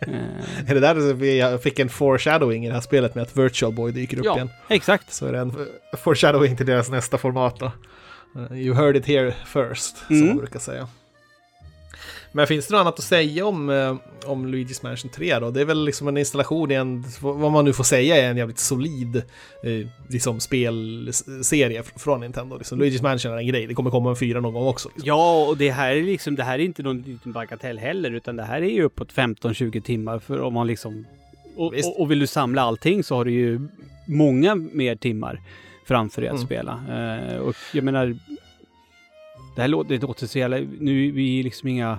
Eh, 0.00 0.70
Är 0.70 0.74
det 0.74 0.80
där 0.80 0.94
vi 1.14 1.58
fick 1.62 1.78
en 1.78 1.88
foreshadowing 1.88 2.64
i 2.64 2.68
det 2.68 2.74
här 2.74 2.80
spelet 2.80 3.14
med 3.14 3.22
att 3.22 3.36
Virtual 3.36 3.72
Boy 3.72 3.92
dyker 3.92 4.18
upp 4.18 4.24
ja, 4.24 4.34
igen? 4.34 4.50
exakt. 4.68 5.12
Så 5.12 5.26
är 5.26 5.32
det 5.32 5.38
en 5.38 5.52
foreshadowing 6.04 6.56
till 6.56 6.66
deras 6.66 6.90
nästa 6.90 7.18
format 7.18 7.58
då. 7.60 7.72
You 8.52 8.74
heard 8.74 8.96
it 8.96 9.06
here 9.06 9.34
first, 9.46 9.96
som 10.06 10.16
Mm. 10.16 10.28
man 10.28 10.36
brukar 10.36 10.58
säga. 10.58 10.88
Men 12.32 12.46
finns 12.46 12.66
det 12.66 12.74
något 12.74 12.80
annat 12.80 12.98
att 12.98 13.04
säga 13.04 13.46
om, 13.46 13.70
eh, 13.70 13.96
om 14.26 14.46
Luigi's 14.54 14.82
Mansion 14.82 15.10
3 15.10 15.38
då? 15.38 15.50
Det 15.50 15.60
är 15.60 15.64
väl 15.64 15.84
liksom 15.84 16.08
en 16.08 16.16
installation 16.16 16.70
i 16.70 16.74
en, 16.74 17.04
vad 17.20 17.52
man 17.52 17.64
nu 17.64 17.72
får 17.72 17.84
säga, 17.84 18.16
är 18.16 18.30
en 18.30 18.36
jävligt 18.36 18.58
solid 18.58 19.16
eh, 19.62 19.86
liksom 20.08 20.40
spelserie 20.40 21.82
fr- 21.82 21.98
från 21.98 22.20
Nintendo. 22.20 22.58
Liksom, 22.58 22.82
Luigi's 22.82 23.02
Mansion 23.02 23.32
är 23.32 23.36
en 23.36 23.46
grej, 23.46 23.66
det 23.66 23.74
kommer 23.74 23.90
komma 23.90 24.10
en 24.10 24.16
fyra 24.16 24.40
någon 24.40 24.54
gång 24.54 24.66
också. 24.66 24.88
Liksom. 24.88 25.06
Ja, 25.06 25.46
och 25.48 25.56
det 25.56 25.70
här 25.70 25.96
är 25.96 26.02
liksom, 26.02 26.34
det 26.34 26.42
här 26.42 26.58
är 26.58 26.62
inte 26.64 26.82
någon 26.82 27.02
liten 27.02 27.32
bagatell 27.32 27.78
heller, 27.78 28.10
utan 28.10 28.36
det 28.36 28.42
här 28.44 28.62
är 28.62 28.70
ju 28.70 28.82
uppåt 28.82 29.12
15-20 29.12 29.80
timmar 29.80 30.18
för 30.18 30.40
om 30.40 30.54
man 30.54 30.66
liksom... 30.66 31.06
Och, 31.56 31.74
och, 31.74 32.00
och 32.00 32.10
vill 32.10 32.18
du 32.18 32.26
samla 32.26 32.62
allting 32.62 33.04
så 33.04 33.14
har 33.16 33.24
du 33.24 33.32
ju 33.32 33.60
många 34.06 34.54
mer 34.54 34.96
timmar 34.96 35.40
framför 35.84 36.20
dig 36.22 36.28
att 36.30 36.34
Mm. 36.36 36.46
spela. 36.46 36.80
Eh, 37.28 37.36
och 37.38 37.54
jag 37.72 37.84
menar... 37.84 38.16
Det 39.56 39.60
här 39.60 39.68
låter, 39.68 39.90
det 39.98 40.06
låter 40.06 40.26
så 40.26 40.38
jävla... 40.38 40.56
Nu 40.78 41.08
är 41.08 41.12
vi 41.12 41.42
liksom 41.42 41.68
inga... 41.68 41.90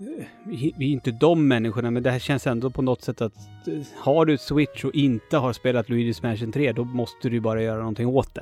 eh, 0.00 0.24
Vi, 0.46 0.74
är 0.78 0.82
inte 0.82 1.10
de 1.10 1.48
människorna, 1.48 1.90
men 1.90 2.02
det 2.02 2.10
här 2.10 2.18
känns 2.18 2.46
ändå 2.46 2.70
på 2.70 2.82
något 2.82 3.02
sätt 3.02 3.20
att 3.20 3.34
eh, 3.68 3.74
har 3.96 4.26
du 4.26 4.38
Switch 4.38 4.84
och 4.84 4.94
inte 4.94 5.36
har 5.36 5.52
spelat 5.52 5.88
Luigi's 5.88 6.22
Mansion 6.22 6.52
3, 6.52 6.72
då 6.72 6.84
måste 6.84 7.28
du 7.28 7.40
bara 7.40 7.62
göra 7.62 7.78
någonting 7.78 8.06
åt 8.06 8.34
det. 8.34 8.40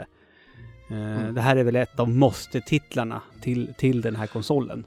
Eh, 0.91 1.21
Mm. 1.21 1.35
Det 1.35 1.41
här 1.41 1.57
är 1.57 1.65
väl 1.65 1.77
ett 1.77 2.01
av 2.01 2.09
måste-titlarna 2.09 3.21
till, 3.41 3.75
till 3.79 4.01
den 4.01 4.17
här 4.17 4.27
konsolen. 4.27 4.85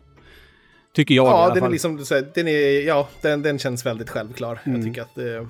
Tycker 0.94 1.16
jag 1.16 1.26
i 1.26 1.28
Ja, 1.28 1.34
alla 1.38 1.48
den 1.54 1.58
är 1.58 1.62
fall. 1.62 1.72
liksom, 1.72 2.06
så 2.06 2.16
här, 2.16 2.28
den 2.34 2.48
är, 2.48 2.88
ja, 2.88 3.10
den, 3.22 3.42
den 3.42 3.60
känns 3.60 3.86
väldigt 3.86 4.10
självklar. 4.10 4.60
Mm. 4.64 4.78
Jag 4.78 4.88
tycker 4.88 5.02
att 5.02 5.18
eh, 5.18 5.48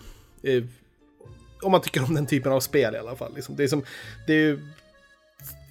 om 1.64 1.72
man 1.72 1.82
tycker 1.82 2.04
om 2.04 2.16
den 2.16 2.26
typen 2.26 2.52
av 2.52 2.60
spel 2.60 2.96
i 2.96 2.98
alla 2.98 3.16
fall. 3.16 3.36
Liksom, 3.36 3.56
det, 3.56 3.64
är 3.64 3.68
som, 3.68 3.84
det 4.28 4.34
är 4.34 4.38
ju 4.38 4.60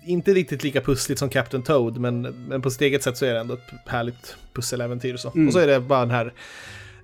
inte 0.05 0.35
riktigt 0.35 0.65
lika 0.65 0.81
pussligt 0.81 1.19
som 1.19 1.29
Captain 1.29 1.63
Toad, 1.63 1.99
men, 1.99 2.23
men 2.23 2.63
på 2.63 2.71
sitt 2.71 2.81
eget 2.81 3.03
sätt 3.03 3.17
så 3.17 3.27
är 3.27 3.35
det 3.35 3.41
ändå 3.41 3.55
ett 3.55 3.71
härligt 3.87 4.37
pusseläventyr. 4.53 5.17
Så. 5.17 5.31
Mm. 5.31 5.47
Och 5.47 5.53
så 5.53 5.59
är 5.59 5.67
det 5.67 5.81
bara 5.81 6.01
den 6.01 6.11
här 6.11 6.33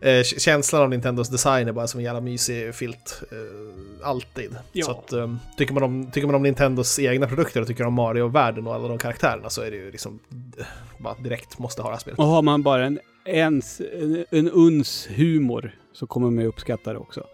eh, 0.00 0.22
känslan 0.22 0.82
av 0.82 0.90
Nintendos 0.90 1.28
design 1.28 1.68
är 1.68 1.72
bara 1.72 1.86
som 1.86 1.98
en 1.98 2.04
jävla 2.04 2.20
mysig 2.20 2.74
filt. 2.74 3.22
Eh, 3.30 4.08
alltid. 4.08 4.56
Ja. 4.72 4.84
Så 4.84 4.90
att, 4.90 5.12
eh, 5.12 5.34
tycker, 5.56 5.74
man 5.74 5.82
om, 5.82 6.10
tycker 6.10 6.26
man 6.26 6.34
om 6.34 6.42
Nintendos 6.42 6.98
egna 6.98 7.26
produkter 7.26 7.60
och 7.60 7.66
tycker 7.66 7.86
om 7.86 7.94
Mario-världen 7.94 8.66
och 8.66 8.74
alla 8.74 8.88
de 8.88 8.98
karaktärerna 8.98 9.50
så 9.50 9.62
är 9.62 9.70
det 9.70 9.76
ju 9.76 9.90
liksom 9.90 10.20
eh, 10.58 10.66
bara 10.98 11.14
direkt 11.14 11.58
måste 11.58 11.82
ha 11.82 11.88
det 11.88 11.94
här 11.94 12.00
spelet. 12.00 12.18
Och 12.18 12.26
har 12.26 12.42
man 12.42 12.62
bara 12.62 12.86
en, 12.86 13.00
ens, 13.24 13.80
en, 13.80 14.24
en 14.30 14.50
uns 14.50 15.08
humor 15.10 15.74
så 15.92 16.06
kommer 16.06 16.30
man 16.30 16.44
ju 16.44 16.48
uppskatta 16.48 16.92
det 16.92 16.98
också. 16.98 17.24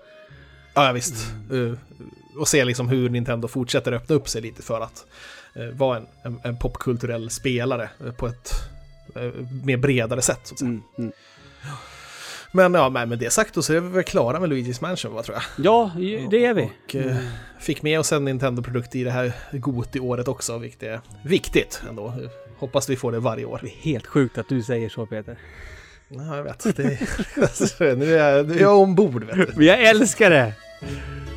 Ja, 0.75 0.93
visst. 0.93 1.15
Eh, 1.53 1.79
och 2.39 2.49
se 2.49 2.65
liksom 2.65 2.89
hur 2.89 3.09
Nintendo 3.09 3.49
fortsätter 3.49 3.93
öppna 3.93 4.15
upp 4.15 4.29
sig 4.29 4.43
lite 4.43 4.63
för 4.63 4.81
att 4.81 5.07
eh, 5.55 5.67
vara 5.67 5.97
en, 5.97 6.07
en, 6.23 6.41
en 6.45 6.59
popkulturell 6.59 7.31
spelare 7.31 7.89
eh, 8.07 8.13
på 8.13 8.27
ett 8.27 8.53
mer 9.65 9.77
bredare 9.77 10.23
sätt. 10.23 10.41
Så 10.43 10.55
att 10.55 10.59
säga. 10.59 10.69
Mm, 10.69 10.83
mm. 10.99 11.13
Men 12.53 12.75
ja, 12.75 12.89
med 12.89 13.19
det 13.19 13.31
sagt 13.31 13.55
då 13.55 13.63
så 13.63 13.73
är 13.73 13.81
vi 13.81 13.89
väl 13.89 14.03
klara 14.03 14.41
med 14.41 14.51
Luigi's 14.51 14.83
Mansion, 14.83 15.15
vad 15.15 15.25
tror 15.25 15.37
jag. 15.37 15.67
Ja, 15.67 15.91
det 16.31 16.45
är 16.45 16.55
vi. 16.55 16.63
Och 16.85 16.95
eh, 16.95 17.17
fick 17.61 17.83
med 17.83 18.01
oss 18.01 18.13
en 18.13 18.25
Nintendo-produkt 18.25 18.95
i 18.95 19.05
det 19.05 19.11
här 19.11 19.33
Goti-året 19.53 20.29
också, 20.29 20.59
vilket 20.59 20.83
är 20.83 21.01
viktigt 21.25 21.83
ändå. 21.89 22.15
Hoppas 22.59 22.89
vi 22.89 22.97
får 22.97 23.13
det 23.13 23.19
varje 23.19 23.45
år. 23.45 23.61
Det 23.63 23.69
är 23.69 23.93
helt 23.93 24.07
sjukt 24.07 24.39
att 24.39 24.49
du 24.49 24.63
säger 24.63 24.89
så 24.89 25.07
Peter. 25.07 25.39
Ja, 26.09 26.37
jag 26.37 26.45
vet. 26.45 26.77
Det, 26.77 26.99
nu, 27.95 28.15
är 28.15 28.37
jag, 28.37 28.49
nu 28.49 28.55
är 28.55 28.61
jag 28.61 28.79
ombord, 28.79 29.25
vet 29.25 29.37
du. 29.37 29.53
Men 29.57 29.67
jag 29.67 29.83
älskar 29.83 30.31
det! 30.31 30.53
Yeah. 30.83 31.34